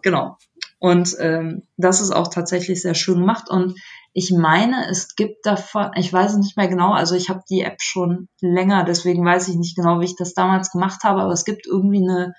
[0.01, 0.38] Genau.
[0.78, 3.49] Und ähm, das ist auch tatsächlich sehr schön gemacht.
[3.49, 3.80] Und
[4.13, 7.62] ich meine, es gibt davon, ich weiß es nicht mehr genau, also ich habe die
[7.62, 11.32] App schon länger, deswegen weiß ich nicht genau, wie ich das damals gemacht habe, aber
[11.32, 12.34] es gibt irgendwie eine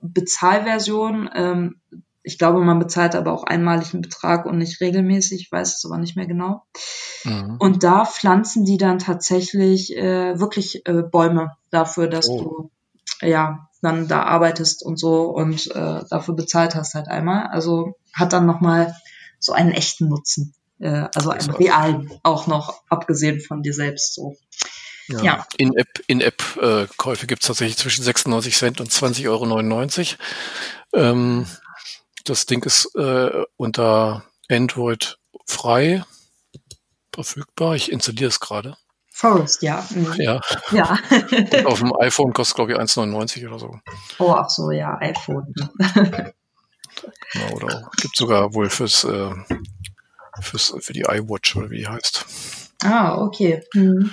[0.00, 1.30] Bezahlversion.
[1.34, 1.80] Ähm,
[2.22, 5.84] ich glaube, man bezahlt aber auch einmalig einen Betrag und nicht regelmäßig, ich weiß es
[5.84, 6.62] aber nicht mehr genau.
[7.24, 7.56] Mhm.
[7.58, 12.70] Und da pflanzen die dann tatsächlich äh, wirklich äh, Bäume dafür, dass Oh.
[13.20, 17.48] du ja dann da arbeitest und so und äh, dafür bezahlt hast halt einmal.
[17.48, 18.94] Also hat dann nochmal
[19.40, 20.54] so einen echten Nutzen.
[20.78, 24.36] Äh, also einen realen, auch noch abgesehen von dir selbst so.
[25.08, 25.46] Ja.
[25.56, 31.10] In-App In-App, äh, Käufe gibt es tatsächlich zwischen 96 Cent und 20,99 Euro.
[31.10, 31.46] Ähm,
[32.24, 36.04] das Ding ist äh, unter Android frei
[37.14, 37.74] verfügbar.
[37.76, 38.76] Ich installiere es gerade.
[39.14, 39.86] Forest, ja.
[39.90, 40.14] Mhm.
[40.18, 40.98] Ja, Ja.
[41.64, 43.78] auf dem iPhone kostet glaube ich 1,99 oder so.
[44.18, 45.52] oh, ach so, ja, iPhone.
[47.34, 49.30] Ja, oder gibt sogar wohl fürs, äh,
[50.40, 52.26] fürs für die iWatch oder wie die heißt.
[52.84, 53.64] Ah, okay.
[53.74, 54.10] Mhm.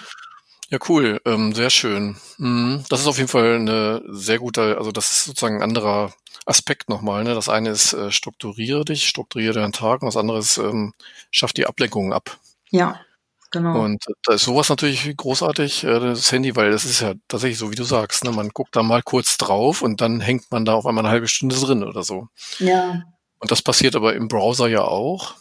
[0.69, 2.17] Ja, cool, ähm, sehr schön.
[2.37, 2.83] Mhm.
[2.89, 6.13] Das ist auf jeden Fall eine sehr gute, also das ist sozusagen ein anderer
[6.45, 7.23] Aspekt nochmal.
[7.23, 7.33] Ne?
[7.33, 10.93] Das eine ist äh, strukturiere dich, strukturiere deinen Tag und das andere ist ähm,
[11.31, 12.37] schaff die Ablenkungen ab.
[12.69, 12.99] Ja,
[13.49, 13.83] genau.
[13.83, 17.71] Und da ist sowas natürlich großartig, äh, das Handy, weil das ist ja tatsächlich so,
[17.71, 18.31] wie du sagst, ne?
[18.31, 21.27] man guckt da mal kurz drauf und dann hängt man da auf einmal eine halbe
[21.27, 22.27] Stunde drin oder so.
[22.59, 23.03] ja,
[23.39, 25.35] Und das passiert aber im Browser ja auch.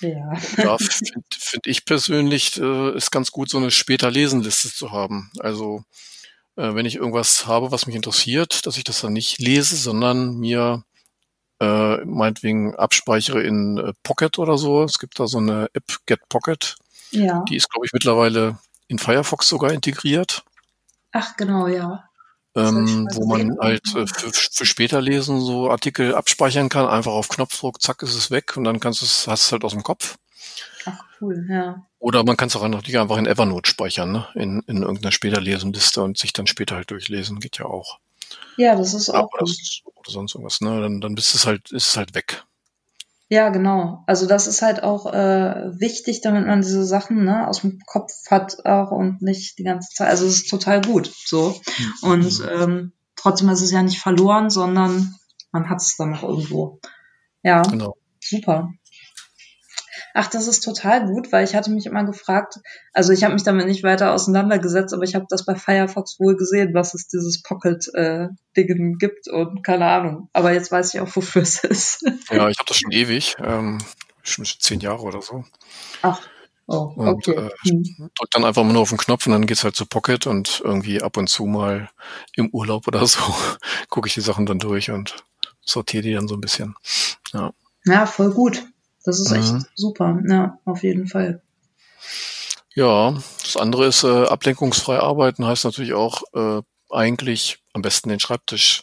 [0.00, 0.32] Ja.
[0.56, 5.30] Da finde find ich persönlich, äh, ist ganz gut, so eine später Lesenliste zu haben.
[5.38, 5.84] Also
[6.56, 10.38] äh, wenn ich irgendwas habe, was mich interessiert, dass ich das dann nicht lese, sondern
[10.38, 10.84] mir
[11.60, 14.84] äh, meinetwegen abspeichere in äh, Pocket oder so.
[14.84, 16.76] Es gibt da so eine App Get Pocket.
[17.10, 17.44] Ja.
[17.48, 20.44] Die ist, glaube ich, mittlerweile in Firefox sogar integriert.
[21.12, 22.07] Ach, genau, ja.
[22.58, 27.12] Das ähm, wo man halt äh, für, für später lesen so Artikel abspeichern kann, einfach
[27.12, 29.72] auf Knopfdruck, zack, ist es weg und dann kannst du es, hast es halt aus
[29.72, 30.18] dem Kopf.
[30.84, 31.84] Ach, cool, ja.
[32.00, 34.26] Oder man kann es auch einfach in Evernote speichern, ne?
[34.34, 37.98] in, in irgendeiner später Lesenliste und sich dann später halt durchlesen, geht ja auch.
[38.56, 39.82] Ja, das ist auch oder, gut.
[39.94, 40.80] oder sonst irgendwas, ne?
[40.80, 42.44] Dann, dann bist es halt, ist es halt weg.
[43.30, 44.04] Ja, genau.
[44.06, 48.10] Also das ist halt auch äh, wichtig, damit man diese Sachen ne, aus dem Kopf
[48.30, 50.08] hat auch und nicht die ganze Zeit.
[50.08, 51.54] Also es ist total gut so.
[52.00, 55.14] Und ähm, trotzdem ist es ja nicht verloren, sondern
[55.52, 56.80] man hat es dann noch irgendwo.
[57.42, 57.96] Ja, Genau.
[58.20, 58.70] super.
[60.14, 62.56] Ach, das ist total gut, weil ich hatte mich immer gefragt,
[62.92, 66.36] also ich habe mich damit nicht weiter auseinandergesetzt, aber ich habe das bei Firefox wohl
[66.36, 70.28] gesehen, was es dieses Pocket-Ding gibt und keine Ahnung.
[70.32, 72.04] Aber jetzt weiß ich auch, wofür es ist.
[72.30, 73.78] Ja, ich habe das schon ewig, ähm,
[74.22, 75.44] schon zehn Jahre oder so.
[76.02, 76.20] Ach,
[76.66, 77.46] oh, Und, okay.
[77.46, 78.10] äh, Hm.
[78.16, 80.60] Drück dann einfach mal nur auf den Knopf und dann geht's halt zu Pocket und
[80.64, 81.90] irgendwie ab und zu mal
[82.34, 83.20] im Urlaub oder so
[83.88, 85.16] gucke ich die Sachen dann durch und
[85.60, 86.74] sortiere die dann so ein bisschen.
[87.32, 87.52] Ja.
[87.84, 88.64] Ja, voll gut.
[89.08, 89.64] Das ist echt Mhm.
[89.74, 90.20] super.
[90.28, 91.40] Ja, auf jeden Fall.
[92.74, 98.20] Ja, das andere ist äh, ablenkungsfrei arbeiten, heißt natürlich auch äh, eigentlich am besten den
[98.20, 98.82] Schreibtisch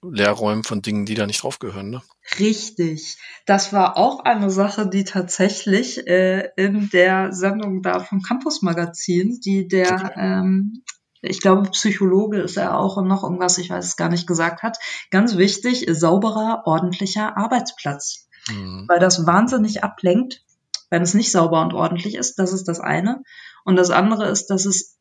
[0.00, 1.90] leer räumen von Dingen, die da nicht draufgehören.
[1.90, 2.02] Ne?
[2.38, 3.16] Richtig.
[3.46, 9.40] Das war auch eine Sache, die tatsächlich äh, in der Sendung da vom Campus Magazin,
[9.44, 10.84] die der, ähm,
[11.20, 14.62] ich glaube, Psychologe ist er auch und noch irgendwas, ich weiß es gar nicht, gesagt
[14.62, 14.78] hat.
[15.10, 18.23] Ganz wichtig, sauberer, ordentlicher Arbeitsplatz.
[18.48, 18.84] Mhm.
[18.88, 20.42] weil das wahnsinnig ablenkt,
[20.90, 22.38] wenn es nicht sauber und ordentlich ist.
[22.38, 23.22] Das ist das eine.
[23.64, 24.96] Und das andere ist, dass es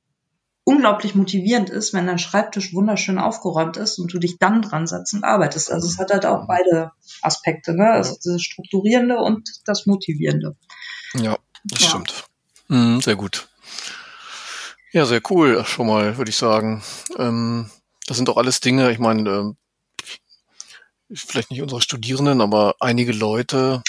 [0.64, 5.14] unglaublich motivierend ist, wenn dein Schreibtisch wunderschön aufgeräumt ist und du dich dann dran setzt
[5.14, 5.70] und arbeitest.
[5.72, 7.92] Also es hat halt auch beide Aspekte, ne?
[7.92, 10.56] Also das Strukturierende und das Motivierende.
[11.16, 11.90] Ja, das Ja.
[11.90, 12.24] stimmt.
[12.70, 13.50] Mhm, sehr gut.
[14.94, 16.82] Ja, sehr cool, schon mal, würde ich sagen.
[17.18, 17.70] Ähm,
[18.08, 19.58] das sind doch alles Dinge, ich meine, ähm,
[21.14, 23.84] vielleicht nicht unsere Studierenden, aber einige Leute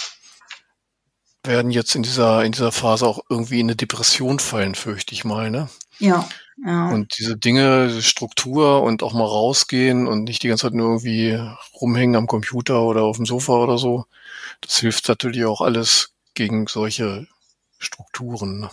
[1.42, 5.24] werden jetzt in dieser, in dieser Phase auch irgendwie in eine Depression fallen, fürchte ich
[5.24, 5.68] mal, ne?
[5.98, 6.28] Ja,
[6.64, 6.88] ja.
[6.88, 10.86] Und diese Dinge, diese Struktur und auch mal rausgehen und nicht die ganze Zeit nur
[10.88, 11.38] irgendwie
[11.80, 14.06] rumhängen am Computer oder auf dem Sofa oder so,
[14.60, 17.26] das hilft natürlich auch alles gegen solche
[17.78, 18.60] Strukturen.
[18.60, 18.70] Ne?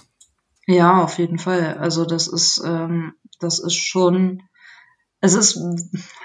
[0.67, 1.77] Ja, auf jeden Fall.
[1.77, 4.43] Also das ist, ähm, das ist schon,
[5.21, 5.59] es ist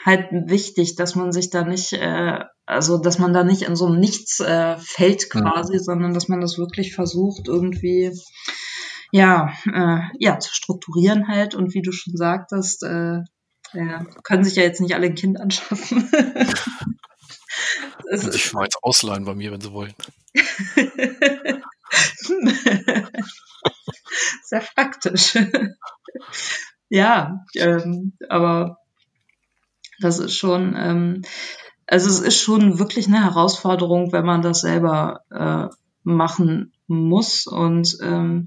[0.05, 3.87] halt wichtig, dass man sich da nicht, äh, also dass man da nicht in so
[3.87, 8.11] einem Nichts äh, fällt quasi, sondern dass man das wirklich versucht irgendwie,
[9.13, 13.21] ja, äh, ja, zu strukturieren halt und wie du schon sagtest, äh,
[13.73, 16.09] ja, können sich ja jetzt nicht alle ein Kind anschaffen.
[18.11, 19.95] sich ist, mal eins ausleihen bei mir, wenn sie wollen.
[24.45, 25.37] Sehr praktisch.
[26.89, 28.79] ja, ähm, aber
[30.01, 31.23] das ist schon, ähm,
[31.87, 37.47] also es ist schon wirklich eine Herausforderung, wenn man das selber äh, machen muss.
[37.47, 38.47] Und ähm,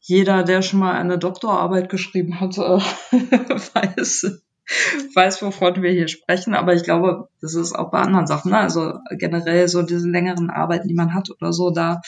[0.00, 2.60] jeder, der schon mal eine Doktorarbeit geschrieben hat, äh,
[3.20, 4.42] weiß,
[5.14, 6.54] weiß, wovon wir hier sprechen.
[6.54, 8.50] Aber ich glaube, das ist auch bei anderen Sachen.
[8.50, 8.58] Ne?
[8.58, 12.00] Also generell so diese längeren Arbeiten, die man hat oder so, da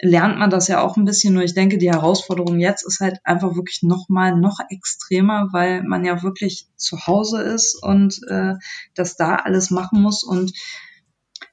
[0.00, 1.34] lernt man das ja auch ein bisschen.
[1.34, 5.82] Nur ich denke, die Herausforderung jetzt ist halt einfach wirklich noch mal noch extremer, weil
[5.82, 8.54] man ja wirklich zu Hause ist und äh,
[8.94, 10.22] das da alles machen muss.
[10.22, 10.52] Und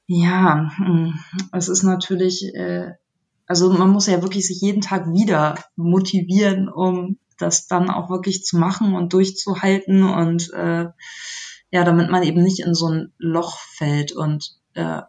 [0.06, 1.18] ja, hm,
[1.52, 2.92] es ist natürlich, äh,
[3.46, 8.44] also man muss ja wirklich sich jeden Tag wieder motivieren, um das dann auch wirklich
[8.44, 10.86] zu machen und durchzuhalten und äh,
[11.70, 15.02] ja, damit man eben nicht in so ein Loch fällt und äh,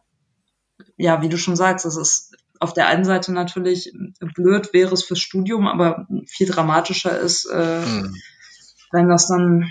[0.98, 3.94] ja, wie du schon sagst, es ist auf der einen Seite natürlich
[4.36, 8.16] blöd wäre es fürs Studium, aber viel dramatischer ist, äh, Hm.
[8.92, 9.70] wenn das dann,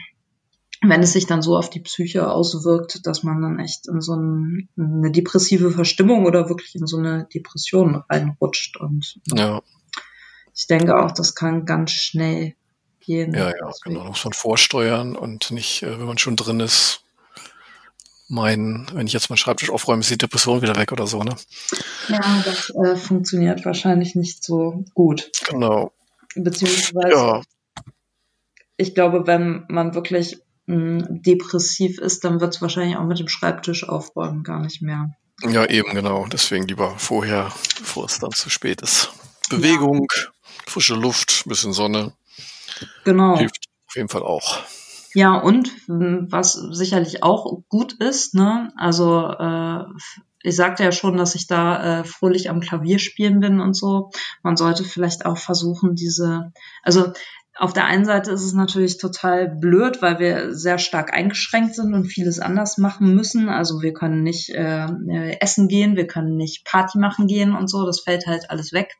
[0.82, 4.14] wenn es sich dann so auf die Psyche auswirkt, dass man dann echt in so
[4.14, 8.76] ein, eine depressive Verstimmung oder wirklich in so eine Depression reinrutscht.
[8.76, 9.62] Und Ja,
[10.54, 12.54] ich denke auch, das kann ganz schnell
[13.00, 13.34] gehen.
[13.34, 14.00] ja, ja, genau.
[14.00, 17.02] Da muss man vorsteuern und nicht, äh, wenn man schon drin ist,
[18.28, 21.36] meinen, wenn ich jetzt meinen Schreibtisch aufräume, ist die Depression wieder weg oder so, ne?
[22.08, 25.30] Ja, das äh, funktioniert wahrscheinlich nicht so gut.
[25.48, 25.92] Genau.
[26.34, 27.42] Beziehungsweise, Ja,
[28.76, 33.28] ich glaube, wenn man wirklich mh, depressiv ist, dann wird es wahrscheinlich auch mit dem
[33.28, 35.10] Schreibtisch aufräumen gar nicht mehr
[35.42, 36.26] Ja, eben genau.
[36.26, 39.10] Deswegen lieber vorher, bevor es dann zu spät ist.
[39.48, 40.08] Bewegung,
[40.66, 42.12] frische Luft, bisschen Sonne
[43.04, 43.38] Genau.
[43.38, 44.58] hilft auf jeden Fall auch.
[45.16, 49.84] Ja, und m, was sicherlich auch gut ist, ne, also äh,
[50.42, 54.10] ich sagte ja schon, dass ich da äh, fröhlich am Klavier spielen bin und so.
[54.42, 56.52] Man sollte vielleicht auch versuchen, diese,
[56.82, 57.14] also
[57.56, 61.94] auf der einen Seite ist es natürlich total blöd, weil wir sehr stark eingeschränkt sind
[61.94, 63.48] und vieles anders machen müssen.
[63.48, 67.68] Also wir können nicht äh, äh, essen gehen, wir können nicht Party machen gehen und
[67.70, 67.86] so.
[67.86, 68.98] Das fällt halt alles weg.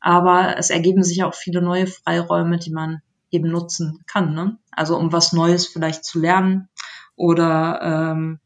[0.00, 4.34] Aber es ergeben sich auch viele neue Freiräume, die man eben nutzen kann.
[4.34, 4.58] Ne?
[4.70, 6.68] Also um was Neues vielleicht zu lernen
[7.16, 8.40] oder ähm,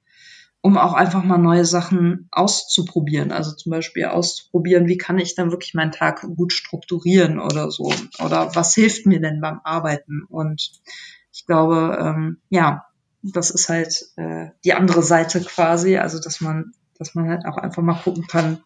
[0.65, 3.33] um auch einfach mal neue Sachen auszuprobieren.
[3.33, 7.93] Also zum Beispiel auszuprobieren, wie kann ich dann wirklich meinen Tag gut strukturieren oder so.
[8.25, 10.23] Oder was hilft mir denn beim Arbeiten?
[10.27, 10.81] Und
[11.31, 12.87] ich glaube, ähm, ja,
[13.23, 15.99] das ist halt äh, die andere Seite quasi.
[15.99, 18.63] Also dass man, dass man halt auch einfach mal gucken kann,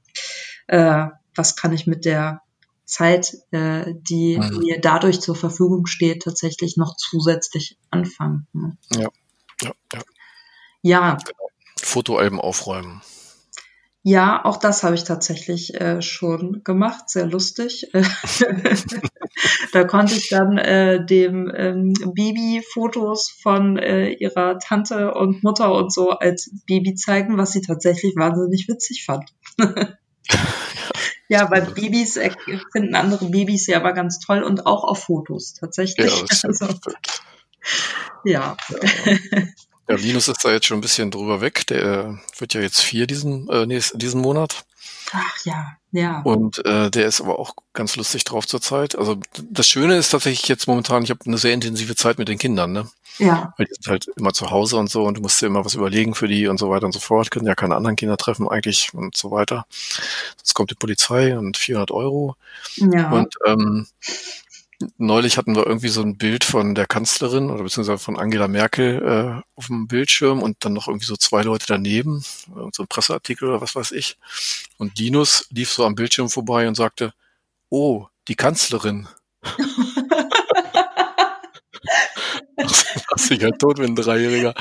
[0.68, 2.42] äh, was kann ich mit der
[2.88, 4.58] Zeit, äh, die Mhm.
[4.58, 8.46] mir dadurch zur Verfügung steht, tatsächlich noch zusätzlich anfangen.
[8.52, 8.76] Ne?
[8.94, 9.08] Ja,
[9.62, 10.00] ja, ja.
[10.82, 11.18] Ja,
[11.82, 13.02] Fotoalben aufräumen.
[14.02, 17.90] ja, auch das habe ich tatsächlich äh, schon gemacht, sehr lustig.
[19.72, 25.74] da konnte ich dann äh, dem ähm, Baby Fotos von äh, ihrer Tante und Mutter
[25.74, 29.30] und so als Baby zeigen, was sie tatsächlich wahnsinnig witzig fand.
[31.28, 32.30] Ja, weil Babys äh,
[32.72, 36.12] finden andere Babys ja aber ganz toll und auch auf Fotos Ja, tatsächlich.
[36.30, 36.60] stimmt.
[36.60, 36.66] Also,
[38.24, 38.56] ja.
[38.56, 38.56] Ja,
[39.96, 41.66] Linus ist da jetzt schon ein bisschen drüber weg.
[41.68, 44.64] Der äh, wird ja jetzt vier diesen, äh, nächsten, diesen Monat.
[45.12, 46.20] Ach ja, ja.
[46.22, 48.96] Und äh, der ist aber auch ganz lustig drauf zurzeit.
[48.96, 49.18] Also
[49.50, 52.72] das Schöne ist tatsächlich jetzt momentan, ich habe eine sehr intensive Zeit mit den Kindern,
[52.72, 52.88] ne?
[53.18, 55.64] Ja, Weil die sind halt immer zu Hause und so und du musst dir immer
[55.64, 57.30] was überlegen für die und so weiter und so fort.
[57.30, 59.66] Können ja keine anderen Kinder treffen eigentlich und so weiter.
[60.36, 62.36] Sonst kommt die Polizei und 400 Euro.
[62.76, 63.10] ja.
[63.10, 63.88] Und ähm,
[64.96, 69.02] neulich hatten wir irgendwie so ein Bild von der Kanzlerin oder beziehungsweise von Angela Merkel
[69.02, 72.24] äh, auf dem Bildschirm und dann noch irgendwie so zwei Leute daneben,
[72.54, 74.16] irgend so ein Presseartikel oder was weiß ich.
[74.76, 77.12] Und Linus lief so am Bildschirm vorbei und sagte,
[77.70, 79.08] oh, die Kanzlerin.
[83.10, 84.54] Lass sich halt tot, wenn ein Dreijähriger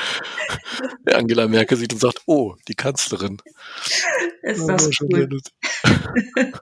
[1.05, 3.41] der Angela Merkel sieht und sagt, oh, die Kanzlerin.
[4.41, 5.41] ist das sehr cool.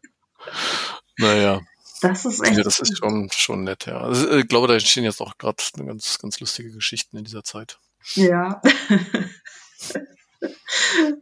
[1.18, 1.62] naja.
[2.02, 4.00] Das ist echt Ja, das ist schon, schon nett, ja.
[4.02, 7.44] Also, äh, ich glaube, da entstehen jetzt auch gerade ganz, ganz lustige Geschichten in dieser
[7.44, 7.80] Zeit.
[8.16, 8.62] Ja.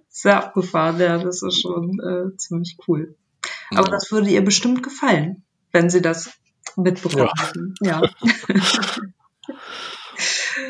[0.09, 3.15] Sehr abgefahren, ja, das ist schon äh, ziemlich cool.
[3.71, 3.91] Aber Ja.
[3.91, 6.31] das würde ihr bestimmt gefallen, wenn sie das
[6.75, 7.47] mitbekommen Ja.
[7.47, 7.75] hätten.
[7.81, 8.01] Ja.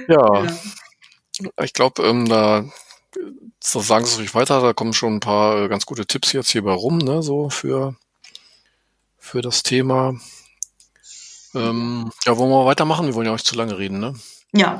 [0.07, 1.63] Ja, ja.
[1.63, 2.65] ich glaube, ähm, da
[3.63, 6.31] so sagen Sie es ruhig weiter, da kommen schon ein paar äh, ganz gute Tipps
[6.31, 7.95] jetzt hierbei rum, ne, so für,
[9.24, 10.13] für das Thema.
[11.55, 13.07] Ähm, ja, wollen wir weitermachen?
[13.07, 14.13] Wir wollen ja auch nicht zu lange reden, ne?
[14.51, 14.78] ja,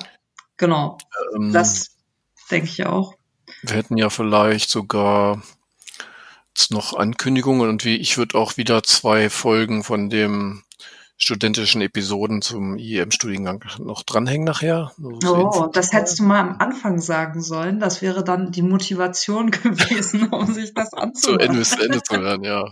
[0.58, 0.98] genau.
[1.34, 1.96] Ähm, Das
[2.52, 3.16] denke ich auch.
[3.62, 5.42] Wir hätten ja vielleicht sogar
[6.50, 10.64] jetzt noch Ankündigungen und wie ich würde auch wieder zwei Folgen von dem
[11.18, 14.92] studentischen Episoden zum IEM-Studiengang noch dranhängen nachher.
[15.22, 17.80] Zur Oh, das hättest du mal am Anfang sagen sollen.
[17.80, 21.64] Das wäre dann die Motivation gewesen, um sich das zu anzuhören.
[21.64, 22.72] Zu Ende zu hören, ja.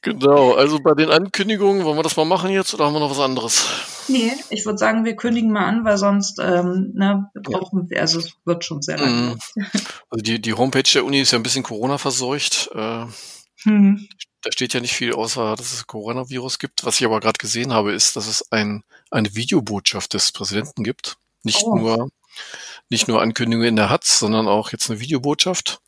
[0.00, 3.10] genau, also bei den Ankündigungen, wollen wir das mal machen jetzt oder haben wir noch
[3.10, 3.66] was anderes?
[4.08, 8.18] Nee, ich würde sagen, wir kündigen mal an, weil sonst ähm, ne, brauchen wir, also
[8.18, 9.36] es wird schon sehr lange.
[9.54, 9.64] Mhm.
[10.10, 12.70] Also die, die Homepage der Uni ist ja ein bisschen Corona verseucht.
[12.74, 13.06] Äh,
[13.64, 14.08] Hm.
[14.42, 16.84] Da steht ja nicht viel, außer dass es Coronavirus gibt.
[16.84, 21.16] Was ich aber gerade gesehen habe, ist, dass es ein, eine Videobotschaft des Präsidenten gibt.
[21.42, 21.76] Nicht Oh.
[21.76, 22.08] nur
[22.88, 25.80] nicht nur Ankündigungen in der Hatz, sondern auch jetzt eine Videobotschaft.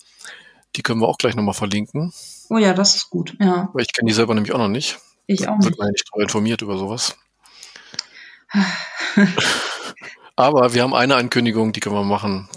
[0.76, 2.12] Die können wir auch gleich nochmal verlinken,
[2.50, 3.34] Oh ja, das ist gut.
[3.40, 4.98] Ja, weil ich kenne die selber nämlich auch noch nicht.
[5.26, 5.78] ich auch Wird nicht.
[5.78, 7.16] man ja nicht darüber informiert über sowas.
[10.36, 12.48] Aber wir haben eine Ankündigung, die können wir machen,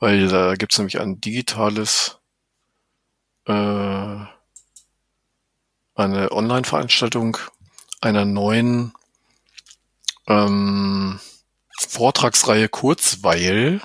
[0.00, 2.18] weil da gibt es nämlich ein digitales,
[3.46, 4.16] äh,
[5.96, 7.38] eine Online-Veranstaltung
[8.00, 8.92] einer neuen
[10.28, 11.18] ähm,
[11.78, 13.80] Vortragsreihe Kurzweil.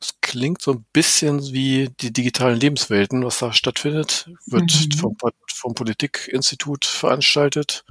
[0.00, 4.28] Das klingt so ein bisschen wie die digitalen Lebenswelten, was da stattfindet.
[4.46, 4.92] Wird Mhm.
[4.92, 7.84] vom, vom Politikinstitut veranstaltet.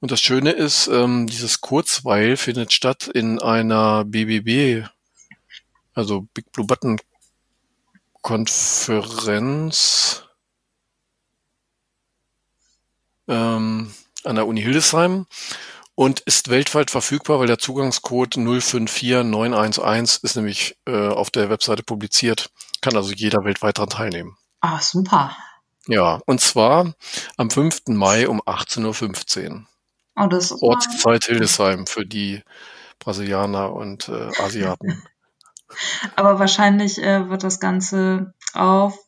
[0.00, 4.86] Und das Schöne ist, ähm, dieses Kurzweil findet statt in einer BBB,
[5.92, 6.98] also Big Blue Button
[8.22, 9.70] Konferenz
[13.30, 13.90] ähm,
[14.24, 15.26] an der Uni Hildesheim.
[15.94, 22.50] und ist weltweit verfügbar, weil der Zugangscode 054911 ist nämlich äh, auf der Webseite publiziert.
[22.80, 24.36] Kann also jeder weltweit daran teilnehmen.
[24.60, 25.36] Ah, super.
[25.86, 26.94] Ja, und zwar
[27.36, 27.88] am 5.
[27.88, 29.66] Mai um 18.15 Uhr.
[30.16, 32.42] Oh, das ist Ortszeit Hildesheim für die
[32.98, 35.02] Brasilianer und äh, Asiaten.
[36.16, 38.98] Aber wahrscheinlich äh, wird das Ganze auf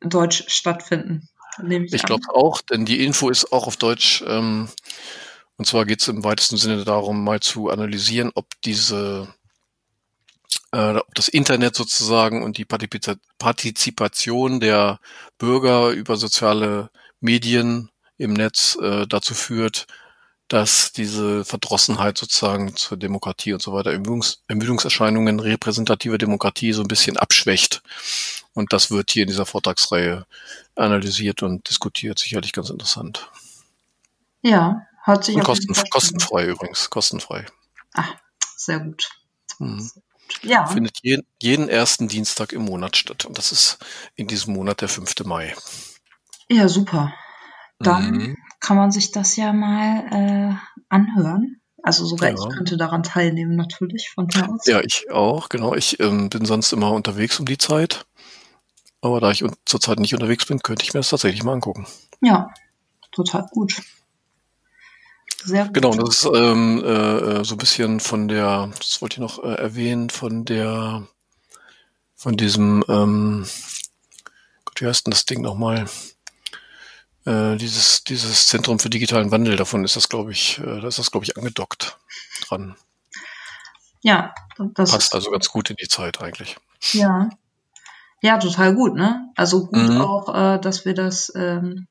[0.00, 1.28] Deutsch stattfinden.
[1.62, 4.22] Nehme ich Ich glaube auch, denn die Info ist auch auf Deutsch.
[4.26, 4.68] Ähm,
[5.56, 9.28] und zwar geht es im weitesten Sinne darum, mal zu analysieren, ob diese,
[10.72, 15.00] äh, ob das Internet sozusagen und die Partizipa- Partizipation der
[15.38, 16.90] Bürger über soziale
[17.20, 19.86] Medien im Netz äh, dazu führt,
[20.48, 26.88] dass diese Verdrossenheit sozusagen zur Demokratie und so weiter, Ermüdungs Ermüdungserscheinungen repräsentative Demokratie so ein
[26.88, 27.82] bisschen abschwächt.
[28.54, 30.24] Und das wird hier in dieser Vortragsreihe
[30.76, 32.18] analysiert und diskutiert.
[32.18, 33.30] Sicherlich ganz interessant.
[34.42, 37.44] Ja, hört sich Und kosten, kostenfrei übrigens, kostenfrei.
[37.94, 38.04] Ah,
[38.56, 39.10] sehr gut.
[39.58, 39.90] Mhm.
[40.42, 43.24] Ja, Findet jeden, jeden ersten Dienstag im Monat statt.
[43.24, 43.78] Und das ist
[44.16, 45.24] in diesem Monat der 5.
[45.24, 45.54] Mai.
[46.48, 47.12] ja, super.
[47.78, 48.36] Dann Mhm.
[48.66, 50.54] Kann man sich das ja mal äh,
[50.88, 51.60] anhören.
[51.84, 52.34] Also sogar Ja.
[52.34, 54.66] ich könnte daran teilnehmen, natürlich, von hier aus.
[54.66, 55.76] Ja, ich auch, genau.
[55.76, 58.06] Ich ähm, bin sonst immer unterwegs um die Zeit.
[59.00, 61.86] Aber da ich zurzeit nicht unterwegs bin, könnte ich mir das tatsächlich mal angucken.
[62.20, 62.52] Ja,
[63.12, 63.80] total gut.
[65.44, 65.74] Sehr gut.
[65.74, 69.44] Genau, das ist ähm, äh, äh, so ein bisschen von der, das wollte ich noch
[69.44, 71.06] äh, erwähnen, von der,
[72.16, 73.46] von diesem, ähm,
[74.64, 75.86] Gott, wie heißt denn das Ding nochmal?
[77.26, 80.98] Äh, dieses, dieses Zentrum für digitalen Wandel, davon ist das, glaube ich, äh, da ist
[80.98, 81.98] das, glaube ich, angedockt
[82.46, 82.76] dran.
[84.02, 84.32] Ja,
[84.74, 86.56] das Passt also ganz gut in die Zeit eigentlich.
[86.92, 87.28] Ja.
[88.22, 89.28] Ja, total gut, ne?
[89.36, 90.00] Also gut Mhm.
[90.00, 91.88] auch, äh, dass wir das ähm,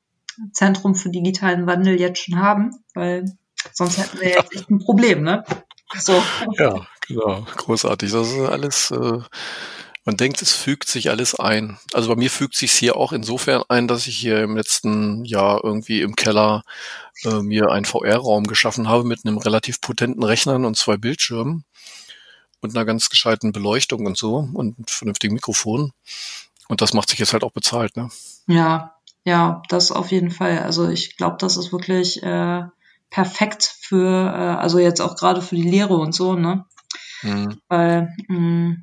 [0.52, 3.24] Zentrum für digitalen Wandel jetzt schon haben, weil
[3.72, 5.44] sonst hätten wir jetzt echt ein Problem, ne?
[5.98, 6.20] So.
[6.58, 8.10] Ja, genau, großartig.
[8.10, 9.20] Das ist alles, äh,
[10.06, 11.78] man denkt, es fügt sich alles ein.
[11.92, 15.64] Also bei mir fügt sich hier auch insofern ein, dass ich hier im letzten Jahr
[15.64, 16.62] irgendwie im Keller
[17.24, 21.64] äh, mir einen VR-Raum geschaffen habe mit einem relativ potenten Rechnern und zwei Bildschirmen
[22.60, 25.92] und einer ganz gescheiten Beleuchtung und so und einem vernünftigen Mikrofon.
[26.68, 28.08] Und das macht sich jetzt halt auch bezahlt, ne?
[28.46, 28.94] Ja,
[29.24, 30.60] ja, das auf jeden Fall.
[30.60, 32.62] Also ich glaube, das ist wirklich äh,
[33.10, 36.64] perfekt für, äh, also jetzt auch gerade für die Lehre und so, ne?
[37.22, 37.60] Mhm.
[37.68, 38.76] Weil, mh,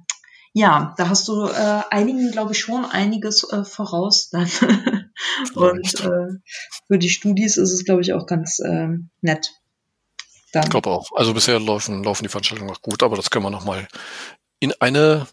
[0.53, 4.47] ja, da hast du äh, einigen, glaube ich, schon einiges äh, voraus dann.
[5.55, 6.39] und äh,
[6.87, 9.51] für die Studis ist es, glaube ich, auch ganz ähm, nett.
[10.51, 10.63] Dann.
[10.65, 11.11] Ich glaube auch.
[11.15, 13.87] Also bisher laufen, laufen die Veranstaltungen noch gut, aber das können wir nochmal
[14.59, 15.27] in eine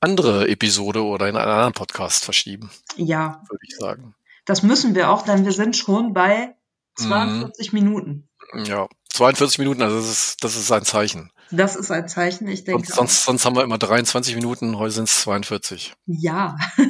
[0.00, 4.14] andere Episode oder in einen anderen Podcast verschieben, Ja, würde ich sagen.
[4.46, 6.54] das müssen wir auch, denn wir sind schon bei
[6.98, 7.08] Mhm.
[7.08, 8.28] 42 Minuten.
[8.64, 11.30] Ja, 42 Minuten, also das ist, das ist ein Zeichen.
[11.50, 12.86] Das ist ein Zeichen, ich denke.
[12.86, 15.92] Sonst, sonst, sonst haben wir immer 23 Minuten, heute sind es 42.
[16.06, 16.56] Ja.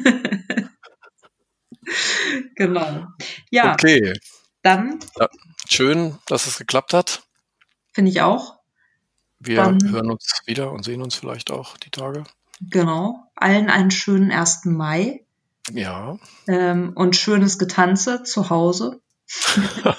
[2.56, 3.06] genau.
[3.50, 4.12] Ja, Okay,
[4.62, 4.98] dann
[5.68, 7.22] schön, dass es geklappt hat.
[7.92, 8.58] finde ich auch.
[9.38, 12.24] Wir Dann- hören uns wieder und sehen uns vielleicht auch die Tage.
[12.60, 13.24] Genau.
[13.36, 14.66] Allen einen schönen 1.
[14.66, 15.24] Mai
[15.70, 19.00] Ja, ähm, und schönes Getanze zu Hause.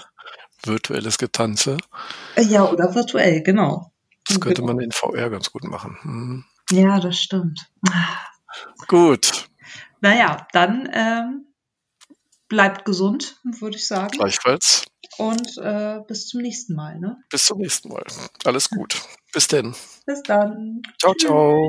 [0.64, 1.78] virtuelles Getanze.
[2.36, 3.92] Äh, Ja, oder virtuell, genau.
[4.28, 4.74] Das könnte Genau.
[4.74, 5.98] man in VR ganz gut machen.
[6.02, 6.46] Hm.
[6.72, 7.70] Ja, das stimmt.
[8.88, 9.48] Gut,
[10.02, 11.46] Naja, dann ähm,
[12.48, 14.10] bleibt gesund, würde ich sagen.
[14.10, 14.86] gleichfalls.
[15.18, 17.00] Und äh, bis zum nächsten Mal.
[17.00, 17.18] Ne?
[17.30, 18.04] Bis zum nächsten Mal.
[18.46, 19.02] Alles gut.
[19.34, 19.76] Bis denn.
[20.06, 20.82] Bis dann.
[21.00, 21.68] Ciao, ciao.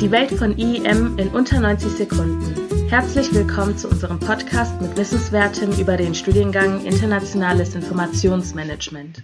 [0.00, 2.88] Die Welt von IEM in unter 90 Sekunden.
[2.90, 9.22] Herzlich willkommen zu unserem Podcast mit Wissenswertem über den Studiengang Internationales Informationsmanagement.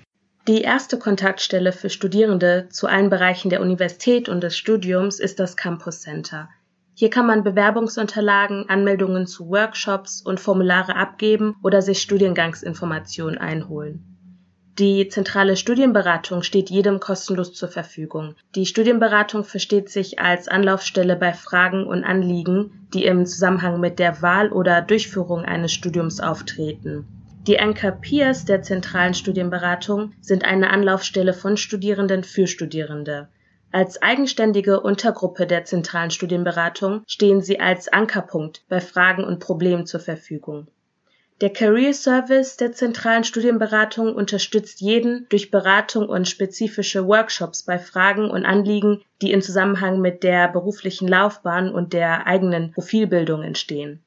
[0.51, 5.57] Die erste Kontaktstelle für Studierende zu allen Bereichen der Universität und des Studiums ist das
[5.57, 6.49] Campus Center.
[6.93, 14.03] Hier kann man Bewerbungsunterlagen, Anmeldungen zu Workshops und Formulare abgeben oder sich Studiengangsinformationen einholen.
[14.77, 18.35] Die zentrale Studienberatung steht jedem kostenlos zur Verfügung.
[18.57, 24.21] Die Studienberatung versteht sich als Anlaufstelle bei Fragen und Anliegen, die im Zusammenhang mit der
[24.21, 27.20] Wahl oder Durchführung eines Studiums auftreten.
[27.51, 33.29] Die Anchor Peers der zentralen Studienberatung sind eine Anlaufstelle von Studierenden für Studierende.
[33.73, 39.99] Als eigenständige Untergruppe der zentralen Studienberatung stehen sie als Ankerpunkt bei Fragen und Problemen zur
[39.99, 40.69] Verfügung.
[41.41, 48.31] Der Career Service der zentralen Studienberatung unterstützt jeden durch Beratung und spezifische Workshops bei Fragen
[48.31, 54.05] und Anliegen, die im Zusammenhang mit der beruflichen Laufbahn und der eigenen Profilbildung entstehen.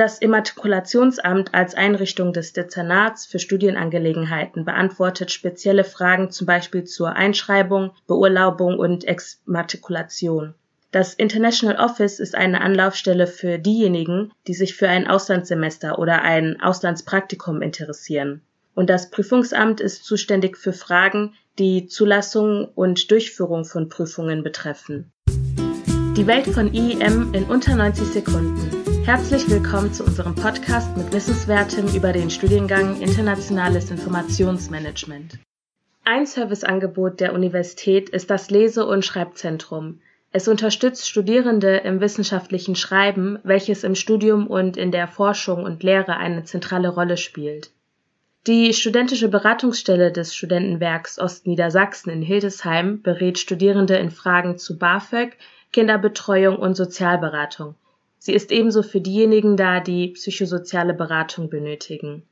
[0.00, 7.90] Das Immatrikulationsamt als Einrichtung des Dezernats für Studienangelegenheiten beantwortet spezielle Fragen zum Beispiel zur Einschreibung,
[8.06, 10.54] Beurlaubung und Exmatrikulation.
[10.90, 16.58] Das International Office ist eine Anlaufstelle für diejenigen, die sich für ein Auslandssemester oder ein
[16.62, 18.40] Auslandspraktikum interessieren.
[18.74, 25.12] Und das Prüfungsamt ist zuständig für Fragen, die Zulassung und Durchführung von Prüfungen betreffen.
[25.28, 28.79] Die Welt von IEM in unter 90 Sekunden.
[29.04, 35.38] Herzlich willkommen zu unserem Podcast mit Wissenswertem über den Studiengang Internationales Informationsmanagement.
[36.04, 40.00] Ein Serviceangebot der Universität ist das Lese- und Schreibzentrum.
[40.32, 46.16] Es unterstützt Studierende im wissenschaftlichen Schreiben, welches im Studium und in der Forschung und Lehre
[46.16, 47.70] eine zentrale Rolle spielt.
[48.46, 55.36] Die studentische Beratungsstelle des Studentenwerks Ostniedersachsen in Hildesheim berät Studierende in Fragen zu BAföG,
[55.72, 57.74] Kinderbetreuung und Sozialberatung.
[58.22, 62.22] Sie ist ebenso für diejenigen da, die psychosoziale Beratung benötigen.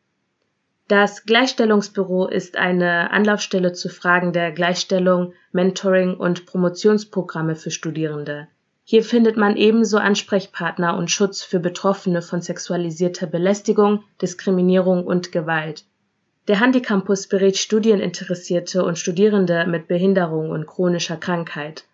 [0.86, 8.48] Das Gleichstellungsbüro ist eine Anlaufstelle zu Fragen der Gleichstellung, Mentoring und Promotionsprogramme für Studierende.
[8.84, 15.84] Hier findet man ebenso Ansprechpartner und Schutz für Betroffene von sexualisierter Belästigung, Diskriminierung und Gewalt.
[16.48, 21.84] Der Handicampus berät Studieninteressierte und Studierende mit Behinderung und chronischer Krankheit.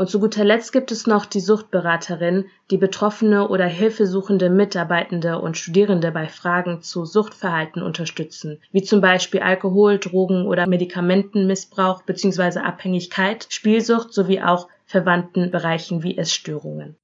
[0.00, 5.58] Und zu guter Letzt gibt es noch die Suchtberaterin, die Betroffene oder hilfesuchende Mitarbeitende und
[5.58, 12.60] Studierende bei Fragen zu Suchtverhalten unterstützen, wie zum Beispiel Alkohol, Drogen oder Medikamentenmissbrauch bzw.
[12.60, 16.96] Abhängigkeit, Spielsucht sowie auch verwandten Bereichen wie Essstörungen.